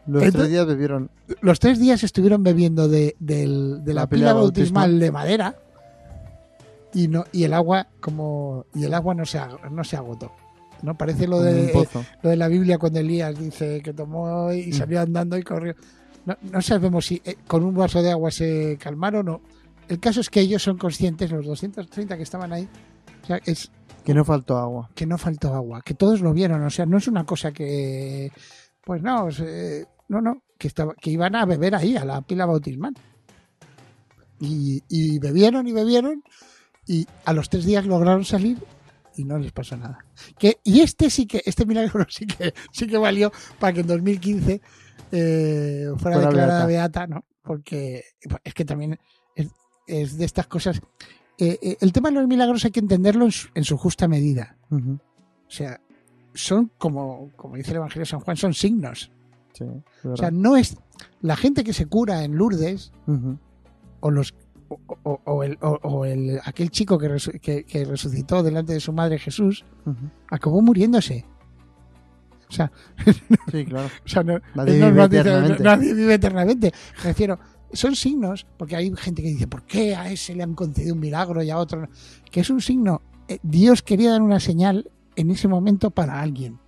los 0.07 0.23
Entonces- 0.23 0.33
tres 0.35 0.49
días 0.51 0.67
bebieron... 0.67 1.11
Los 1.41 1.59
tres 1.61 1.79
días 1.79 2.03
estuvieron 2.03 2.43
bebiendo 2.43 2.89
de, 2.89 3.17
la, 3.21 3.95
La 3.95 4.07
pila 4.09 4.33
bautismal, 4.33 4.99
de 4.99 5.11
madera 5.11 5.57
y 6.93 7.09
no 7.09 7.25
y 7.33 7.45
el 7.45 7.55
agua 7.55 7.87
como 8.01 8.67
y 8.75 8.85
el 8.85 8.95
agua 8.95 9.15
no 9.15 9.25
se 9.25 9.41
no 9.71 9.85
se 9.85 9.97
agotó. 9.97 10.33
No 10.83 10.97
parece 10.97 11.27
lo 11.29 11.41
de 11.41 11.73
lo 12.23 12.31
de 12.31 12.37
la 12.37 12.49
Biblia 12.49 12.79
cuando 12.79 12.99
Elías 13.01 13.39
dice 13.39 13.81
que 13.83 13.93
tomó 13.93 14.53
y 14.53 14.73
salió 14.73 15.01
andando 15.01 15.37
y 15.37 15.43
corrió. 15.43 15.75
No, 16.43 16.51
no 16.53 16.63
sabemos 16.63 17.07
si 17.07 17.21
eh, 17.25 17.37
con 17.47 17.65
un 17.65 17.75
vaso 17.75 18.03
de 18.03 18.11
agua 18.11 18.31
se 18.31 18.77
calmaron 18.81 19.29
o 19.29 19.33
no. 19.33 19.41
El 19.89 19.99
caso 19.99 20.21
es 20.21 20.31
que 20.31 20.41
ellos 20.41 20.63
son 20.63 20.79
conscientes, 20.79 21.31
los 21.33 21.45
230 21.47 22.17
que 22.17 22.23
estaban 22.23 22.53
ahí, 22.53 22.69
o 23.23 23.27
sea, 23.27 23.41
es 23.45 23.71
Que 24.05 24.15
no 24.15 24.25
faltó 24.25 24.57
agua. 24.59 24.89
que 24.95 25.07
no 25.07 25.19
faltó 25.19 25.53
agua, 25.55 25.83
que 25.83 25.95
todos 25.95 26.21
lo 26.21 26.33
vieron, 26.33 26.63
o 26.63 26.71
sea, 26.71 26.87
no 26.87 26.99
es 26.99 27.09
una 27.09 27.25
cosa 27.25 27.51
que, 27.53 28.31
pues 28.85 29.03
no, 29.03 29.31
se- 29.33 29.87
no, 30.09 30.21
no, 30.21 30.43
que, 30.57 30.69
estaba, 30.69 30.95
que 30.95 31.11
iban 31.11 31.35
a 31.35 31.45
beber 31.45 31.75
ahí, 31.75 31.97
a 31.97 32.05
la 32.05 32.21
pila 32.23 32.47
bautismal. 32.47 32.95
Y, 34.41 34.83
y 34.89 35.19
bebieron 35.19 35.67
y 35.67 35.73
bebieron, 35.73 36.23
y 36.87 37.07
a 37.25 37.33
los 37.33 37.49
tres 37.51 37.65
días 37.65 37.85
lograron 37.85 38.25
salir, 38.25 38.59
y 39.21 39.25
no 39.25 39.39
les 39.39 39.53
pasó 39.53 39.77
nada. 39.77 40.05
Que, 40.39 40.59
y 40.65 40.81
este 40.81 41.11
sí 41.11 41.27
que, 41.27 41.43
este 41.45 41.67
milagro 41.67 42.07
sí 42.09 42.27
que, 42.27 42.55
sí 42.73 42.87
que 42.87 42.99
valió 42.99 43.33
para 43.59 43.73
que 43.73 43.81
en 43.81 43.87
2015 43.87 44.61
eh, 45.13 45.87
fuera, 45.99 46.19
declarada 46.19 46.67
beata. 46.67 47.07
beata. 47.07 47.07
¿no? 47.07 47.25
Porque 47.43 48.05
es 48.45 48.55
que 48.55 48.65
también 48.65 48.99
es, 49.35 49.49
es 49.87 50.17
de 50.19 50.25
estas 50.25 50.47
cosas. 50.47 50.81
eh, 51.39 51.59
eh, 51.63 51.77
el 51.81 51.93
tema 51.93 52.11
de 52.11 52.17
los 52.17 52.29
milagros 52.29 52.65
hay 52.65 52.71
que 52.71 52.81
entenderlo 52.81 53.25
en 53.25 53.33
su, 53.33 53.49
en 53.55 53.65
su 53.65 53.77
justa 53.77 54.09
medida. 54.09 54.57
O 54.71 55.53
sea, 55.53 55.81
son 56.35 56.71
como, 56.79 57.31
como 57.37 57.57
dice 57.57 57.71
el 57.71 57.79
Evangelio 57.79 58.03
de 58.03 58.11
San 58.11 58.21
Juan, 58.21 58.37
son 58.37 58.55
signos. 58.55 59.11
Sí, 59.53 59.65
O 60.05 60.17
sea, 60.17 60.31
no 60.31 60.57
es 60.57 60.77
la 61.23 61.35
gente 61.37 61.65
que 61.65 61.73
se 61.73 61.87
cura 61.87 62.23
en 62.25 62.37
Lourdes 62.37 62.93
o 64.01 64.11
los 64.11 64.35
o, 65.03 65.43
el, 65.43 65.59
o- 65.61 66.05
el- 66.05 66.41
aquel 66.45 66.71
chico 66.71 66.99
que, 66.99 67.09
resu- 67.11 67.41
que- 67.41 67.65
que 67.65 67.85
resucitó 67.85 68.43
delante 68.43 68.73
de 68.73 68.81
su 68.81 68.93
madre 68.93 69.19
Jesús 69.19 69.65
acabó 70.31 70.63
muriéndose. 70.63 71.25
O 72.49 72.53
sea, 72.53 72.73
Sí, 73.53 73.65
claro. 73.65 73.89
o 74.05 74.09
sea, 74.09 74.23
no- 74.23 74.41
Nadie 74.55 74.75
vive 74.75 74.93
no 74.93 75.05
eternamente. 75.05 75.63
nadie 75.63 75.95
vive 75.95 76.15
eternamente. 76.15 76.73
Me 76.99 77.03
refiero, 77.05 77.39
son 77.73 77.95
signos, 77.95 78.47
porque 78.57 78.77
hay 78.77 78.93
gente 78.97 79.23
que 79.23 79.29
dice, 79.29 79.47
¿por 79.47 79.63
qué 79.65 79.95
a 79.95 80.11
ese 80.11 80.35
le 80.35 80.43
han 80.43 80.55
concedido 80.55 80.95
un 80.95 81.01
milagro 81.01 81.43
y 81.43 81.51
a 81.51 81.59
otro 81.59 81.83
no? 81.83 81.89
Que 82.31 82.41
es 82.41 82.51
un 82.51 82.61
signo. 82.61 83.03
Eh, 83.29 83.39
Dios 83.43 83.83
quería 83.83 84.11
dar 84.11 84.23
una 84.23 84.41
señal 84.41 84.91
en 85.17 85.31
ese 85.31 85.47
momento 85.49 85.91
para 85.91 86.21
alguien. 86.21 86.59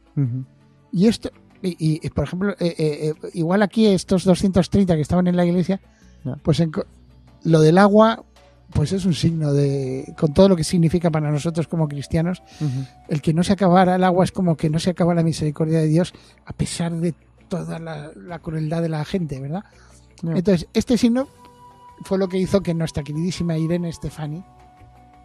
Y 0.92 1.06
esto, 1.08 1.30
y, 1.62 1.76
y, 2.04 2.10
por 2.10 2.24
ejemplo, 2.24 2.52
eh, 2.60 2.74
eh, 2.78 3.14
igual 3.34 3.62
aquí 3.62 3.86
estos 3.86 4.24
230 4.24 4.94
que 4.94 5.00
estaban 5.00 5.26
en 5.26 5.36
la 5.36 5.44
iglesia, 5.46 5.80
pues 6.42 6.60
en 6.60 6.70
lo 7.44 7.60
del 7.60 7.78
agua, 7.78 8.24
pues 8.72 8.92
es 8.92 9.04
un 9.04 9.14
signo 9.14 9.52
de, 9.52 10.14
con 10.18 10.32
todo 10.32 10.50
lo 10.50 10.56
que 10.56 10.64
significa 10.64 11.10
para 11.10 11.30
nosotros 11.30 11.68
como 11.68 11.88
cristianos, 11.88 12.42
el 13.08 13.20
que 13.20 13.34
no 13.34 13.42
se 13.44 13.52
acabara 13.52 13.96
el 13.96 14.04
agua 14.04 14.24
es 14.24 14.32
como 14.32 14.56
que 14.56 14.70
no 14.70 14.78
se 14.78 14.90
acaba 14.90 15.14
la 15.14 15.22
misericordia 15.22 15.80
de 15.80 15.86
Dios 15.86 16.14
a 16.46 16.52
pesar 16.52 16.92
de 16.92 17.14
toda 17.48 17.78
la, 17.78 18.10
la 18.16 18.38
crueldad 18.38 18.82
de 18.82 18.88
la 18.88 19.04
gente, 19.04 19.40
¿verdad? 19.40 19.64
Entonces, 20.22 20.68
este 20.72 20.96
signo 20.96 21.28
fue 22.04 22.18
lo 22.18 22.28
que 22.28 22.38
hizo 22.38 22.62
que 22.62 22.74
nuestra 22.74 23.02
queridísima 23.02 23.58
Irene 23.58 23.92
Stefani 23.92 24.42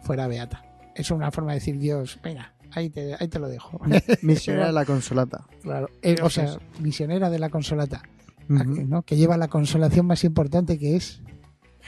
fuera 0.02 0.26
beata. 0.26 0.64
Es 0.94 1.10
una 1.10 1.30
forma 1.30 1.52
de 1.52 1.60
decir, 1.60 1.78
Dios, 1.78 2.18
venga, 2.22 2.52
ahí 2.72 2.90
te, 2.90 3.14
ahí 3.18 3.28
te 3.28 3.38
lo 3.38 3.48
dejo. 3.48 3.80
Misionera 4.22 4.66
de 4.66 4.72
la 4.72 4.84
Consolata. 4.84 5.44
Claro, 5.62 5.88
eh, 6.02 6.16
o 6.22 6.30
sea, 6.30 6.58
misionera 6.80 7.30
de 7.30 7.38
la 7.38 7.50
consolata. 7.50 8.02
¿no? 8.48 9.02
que 9.02 9.16
lleva 9.16 9.36
la 9.36 9.48
consolación 9.48 10.06
más 10.06 10.24
importante 10.24 10.78
que 10.78 10.96
es 10.96 11.20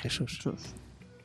Jesús. 0.00 0.36
Jesús. 0.36 0.74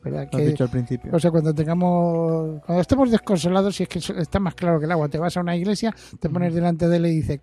¿verdad? 0.04 0.28
Lo 0.32 0.38
has 0.38 0.44
Que, 0.44 0.50
dicho 0.50 0.64
al 0.66 0.70
principio. 0.70 1.12
o 1.16 1.20
sea, 1.20 1.32
cuando 1.32 1.54
tengamos, 1.54 2.62
cuando 2.64 2.82
estemos 2.82 3.10
desconsolados, 3.10 3.76
si 3.76 3.84
es 3.84 3.90
que 3.90 4.00
está 4.22 4.40
más 4.40 4.54
claro 4.54 4.80
que 4.80 4.86
el 4.86 4.92
agua, 4.92 5.10
te 5.10 5.18
vas 5.18 5.36
a 5.36 5.42
una 5.42 5.56
iglesia, 5.56 5.96
te 6.20 6.30
pones 6.30 6.54
delante 6.54 6.88
de 6.88 6.98
él 6.98 7.06
y 7.08 7.16
dices, 7.18 7.42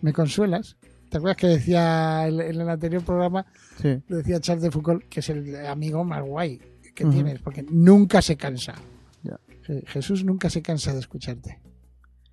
¿me 0.00 0.12
consuelas? 0.12 0.76
¿Te 1.08 1.18
acuerdas 1.18 1.36
que 1.36 1.46
decía 1.48 2.26
en 2.26 2.40
el 2.40 2.68
anterior 2.68 3.04
programa, 3.04 3.44
Sí. 3.80 4.00
decía 4.08 4.40
Charles 4.40 4.62
de 4.64 4.70
Foucault, 4.70 5.04
que 5.08 5.20
es 5.20 5.28
el 5.30 5.64
amigo 5.66 6.02
más 6.04 6.22
guay 6.22 6.60
que 6.94 7.04
tienes, 7.04 7.40
porque 7.40 7.64
nunca 7.70 8.20
se 8.20 8.36
cansa. 8.36 8.74
Ya. 9.22 9.38
Jesús 9.86 10.24
nunca 10.24 10.50
se 10.50 10.62
cansa 10.62 10.92
de 10.92 10.98
escucharte. 11.00 11.60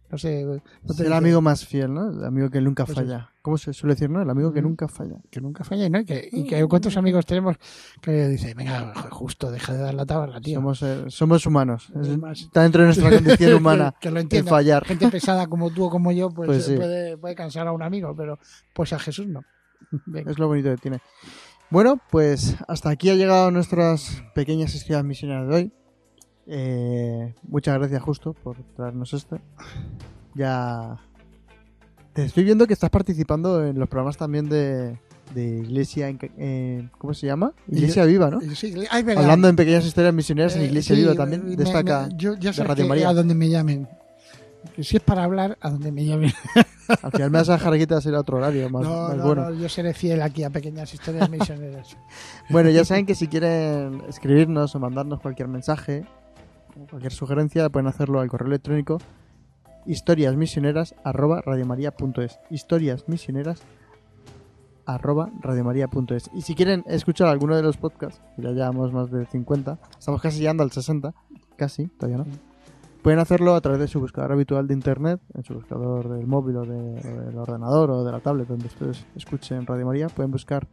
No 0.10 0.18
sé, 0.18 0.46
no 0.46 0.62
te 0.88 0.94
Es 0.94 1.00
el 1.02 1.12
amigo 1.14 1.42
más 1.42 1.66
fiel, 1.66 1.94
¿no? 1.94 2.10
El 2.10 2.24
amigo 2.24 2.50
que 2.50 2.62
nunca 2.62 2.86
Pues 2.86 2.98
falla. 2.98 3.30
¿Cómo 3.42 3.58
se 3.58 3.74
suele 3.74 3.94
decir, 3.96 4.10
no? 4.10 4.22
El 4.22 4.30
amigo 4.30 4.54
que 4.54 4.60
Ujú. 4.60 4.70
nunca 4.70 4.88
falla. 4.88 5.18
que 5.30 5.42
nunca 5.42 5.64
falla, 5.66 5.90
¿no? 5.90 6.00
Y 6.00 6.06
que, 6.06 6.30
y 6.32 6.46
que 6.46 6.66
cuántos 6.68 6.96
amigos 6.96 7.26
tenemos 7.26 7.58
que 8.02 8.28
dicen, 8.30 8.56
venga, 8.56 8.94
justo, 9.10 9.52
deja 9.52 9.74
de 9.74 9.80
dar 9.80 9.94
la 9.94 10.06
tabla, 10.06 10.40
tío. 10.40 10.56
Somos, 10.60 10.82
eh, 10.84 11.06
somos 11.10 11.46
humanos. 11.46 11.90
Es- 12.00 12.42
está 12.42 12.64
dentro 12.64 12.82
de 12.84 12.88
nuestra 12.88 13.10
condición 13.12 13.54
humana 13.56 13.94
que 14.02 14.10
lo 14.10 14.18
el 14.20 14.24
entienda. 14.24 14.50
fallar. 14.50 14.86
Gente 14.86 15.10
pesada 15.10 15.48
como 15.48 15.72
tú 15.72 15.86
o 15.86 15.90
como 15.90 16.12
yo, 16.14 16.30
pues, 16.30 16.48
Pues 16.48 16.66
sí. 16.66 16.76
puede, 16.78 17.18
puede 17.18 17.36
cansar 17.36 17.68
a 17.68 17.74
un 17.74 17.84
amigo, 17.84 18.16
pero 18.16 18.40
pues 18.74 18.94
a 18.94 19.00
Jesús 19.00 19.28
no. 19.28 19.42
Venga. 20.06 20.32
Es 20.32 20.40
lo 20.40 20.48
bonito 20.48 20.70
que 20.70 20.78
tiene. 20.78 21.00
Bueno, 21.70 22.00
pues 22.12 22.56
hasta 22.70 22.90
aquí 22.92 23.10
ha 23.10 23.16
llegado 23.16 23.52
nuestras 23.52 24.24
pequeñas 24.34 24.74
historias 24.74 25.04
misioneras 25.04 25.50
de 25.50 25.54
hoy. 25.56 25.72
Eh, 26.50 27.36
muchas 27.44 27.78
gracias, 27.78 28.02
Justo, 28.02 28.34
por 28.34 28.56
traernos 28.78 29.12
esto. 29.14 29.38
Ya. 30.38 30.98
Te 32.14 32.24
estoy 32.26 32.44
viendo 32.44 32.66
que 32.68 32.74
estás 32.74 32.90
participando 32.90 33.66
en 33.66 33.78
los 33.80 33.88
programas 33.90 34.18
también 34.18 34.50
de, 34.50 34.98
de 35.36 35.46
Iglesia. 35.60 36.10
en- 36.10 36.20
en- 36.38 36.92
¿Cómo 36.98 37.14
se 37.14 37.28
llama? 37.28 37.54
Iglesia 37.68 38.06
Viva, 38.06 38.30
¿no? 38.30 38.40
Sí, 38.42 38.74
ay. 38.90 39.06
Hablando 39.16 39.48
en 39.50 39.56
pequeñas 39.56 39.86
historias 39.86 40.14
misioneras 40.14 40.56
en 40.56 40.64
Eh, 40.64 40.66
Iglesia 40.66 40.96
sí, 40.96 41.02
Viva 41.02 41.14
también. 41.16 41.56
Destaca. 41.56 42.10
yo 42.16 42.36
ya 42.36 42.54
sabes 42.54 42.70
Radio 42.70 42.86
que 42.86 42.90
María. 42.90 43.10
a 43.10 43.14
donde 43.14 43.36
me 43.36 43.50
llamen. 43.50 43.88
Que 44.76 44.84
si 44.84 44.98
es 44.98 45.04
para 45.04 45.24
hablar, 45.24 45.58
a 45.62 45.70
donde 45.70 45.92
me 45.92 46.06
llamen. 46.06 46.32
Al 47.04 47.12
final 47.12 47.32
me 47.32 47.38
vas 47.38 47.50
a 47.50 47.54
dejar 47.54 47.74
aquí 47.74 47.86
a 47.94 48.02
ser 48.02 48.16
a 48.16 48.20
otro 48.20 48.38
horario 48.38 48.70
más, 48.70 48.84
no, 48.84 49.08
más 49.10 49.18
no, 49.18 49.24
bueno. 49.26 49.50
no, 49.50 49.56
yo 49.56 49.70
seré 49.70 49.94
fiel 49.94 50.22
aquí 50.22 50.44
a 50.44 50.50
pequeñas 50.50 50.94
historias 50.94 51.30
misioneras. 51.30 51.96
Bueno, 52.50 52.70
ya 52.70 52.84
saben 52.86 53.06
que 53.06 53.14
si 53.16 53.28
quieren 53.28 54.02
escribirnos 54.10 54.74
o 54.76 54.80
mandarnos 54.80 55.20
cualquier 55.22 55.48
mensaje 55.50 56.06
cualquier 56.90 57.12
sugerencia, 57.12 57.70
pueden 57.70 57.88
hacerlo 57.88 58.20
al 58.20 58.30
correo 58.30 58.48
electrónico 58.48 59.00
historiasmisioneras 59.88 60.96
arroba 61.04 61.42
radiomaria.es 61.42 62.40
historiasmisioneras 62.50 63.62
arroba 64.86 65.30
radiomaria.es 65.42 66.30
y 66.34 66.42
si 66.42 66.56
quieren 66.56 66.84
escuchar 66.88 67.28
alguno 67.28 67.56
de 67.56 67.64
los 67.64 67.78
podcasts 67.78 68.22
ya 68.38 68.52
llevamos 68.52 68.94
más 68.94 69.12
de 69.12 69.26
50 69.26 69.80
estamos 70.00 70.22
casi 70.22 70.40
llegando 70.40 70.64
al 70.64 70.72
60 70.72 71.14
casi, 71.58 71.88
todavía 71.88 72.20
no 72.20 72.26
pueden 73.02 73.20
hacerlo 73.20 73.54
a 73.56 73.62
través 73.62 73.80
de 73.82 73.88
su 73.88 74.00
buscador 74.00 74.32
habitual 74.32 74.68
de 74.68 74.74
internet 74.74 75.20
en 75.34 75.44
su 75.44 75.54
buscador 75.56 76.08
del 76.10 76.28
móvil 76.28 76.58
o, 76.58 76.66
de- 76.66 77.00
o 77.00 77.22
del 77.26 77.38
ordenador 77.38 77.92
o 77.92 78.04
de 78.04 78.12
la 78.12 78.20
tablet 78.20 78.48
donde 78.48 78.68
ustedes 78.68 79.06
escuchen 79.16 79.66
Radio 79.66 79.86
María 79.86 80.08
pueden 80.08 80.32
buscar 80.32 80.68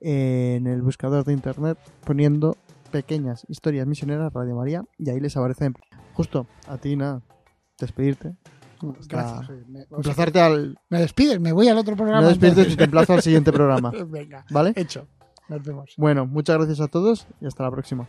en 0.00 0.66
el 0.66 0.82
buscador 0.82 1.24
de 1.24 1.32
internet 1.32 1.78
poniendo 2.04 2.56
pequeñas 2.90 3.44
historias 3.48 3.86
misioneras 3.86 4.32
Radio 4.32 4.54
María 4.56 4.84
y 4.98 5.08
ahí 5.10 5.20
les 5.20 5.36
aparecen. 5.36 5.74
Justo 6.14 6.46
a 6.68 6.76
ti 6.76 6.94
nada 6.96 7.22
despedirte 7.86 8.34
Gracias. 9.08 9.48
me, 9.68 9.80
sea, 9.84 9.96
emplazarte 9.96 10.40
al 10.40 10.76
me 10.88 11.00
despides, 11.00 11.38
me 11.38 11.52
voy 11.52 11.68
al 11.68 11.78
otro 11.78 11.94
programa. 11.94 12.22
no 12.22 12.28
despides 12.28 12.72
y 12.72 12.76
te 12.76 12.84
emplazo 12.84 13.12
al 13.14 13.22
siguiente 13.22 13.52
programa 13.58 13.92
Venga, 14.06 14.44
¿vale? 14.50 14.72
hecho. 14.76 15.06
Nos 15.48 15.62
vemos. 15.62 15.94
bueno 15.96 16.26
muchas 16.26 16.56
gracias 16.56 16.80
a 16.80 16.88
todos 16.88 17.26
y 17.40 17.46
hasta 17.46 17.62
la 17.62 17.70
próxima 17.70 18.08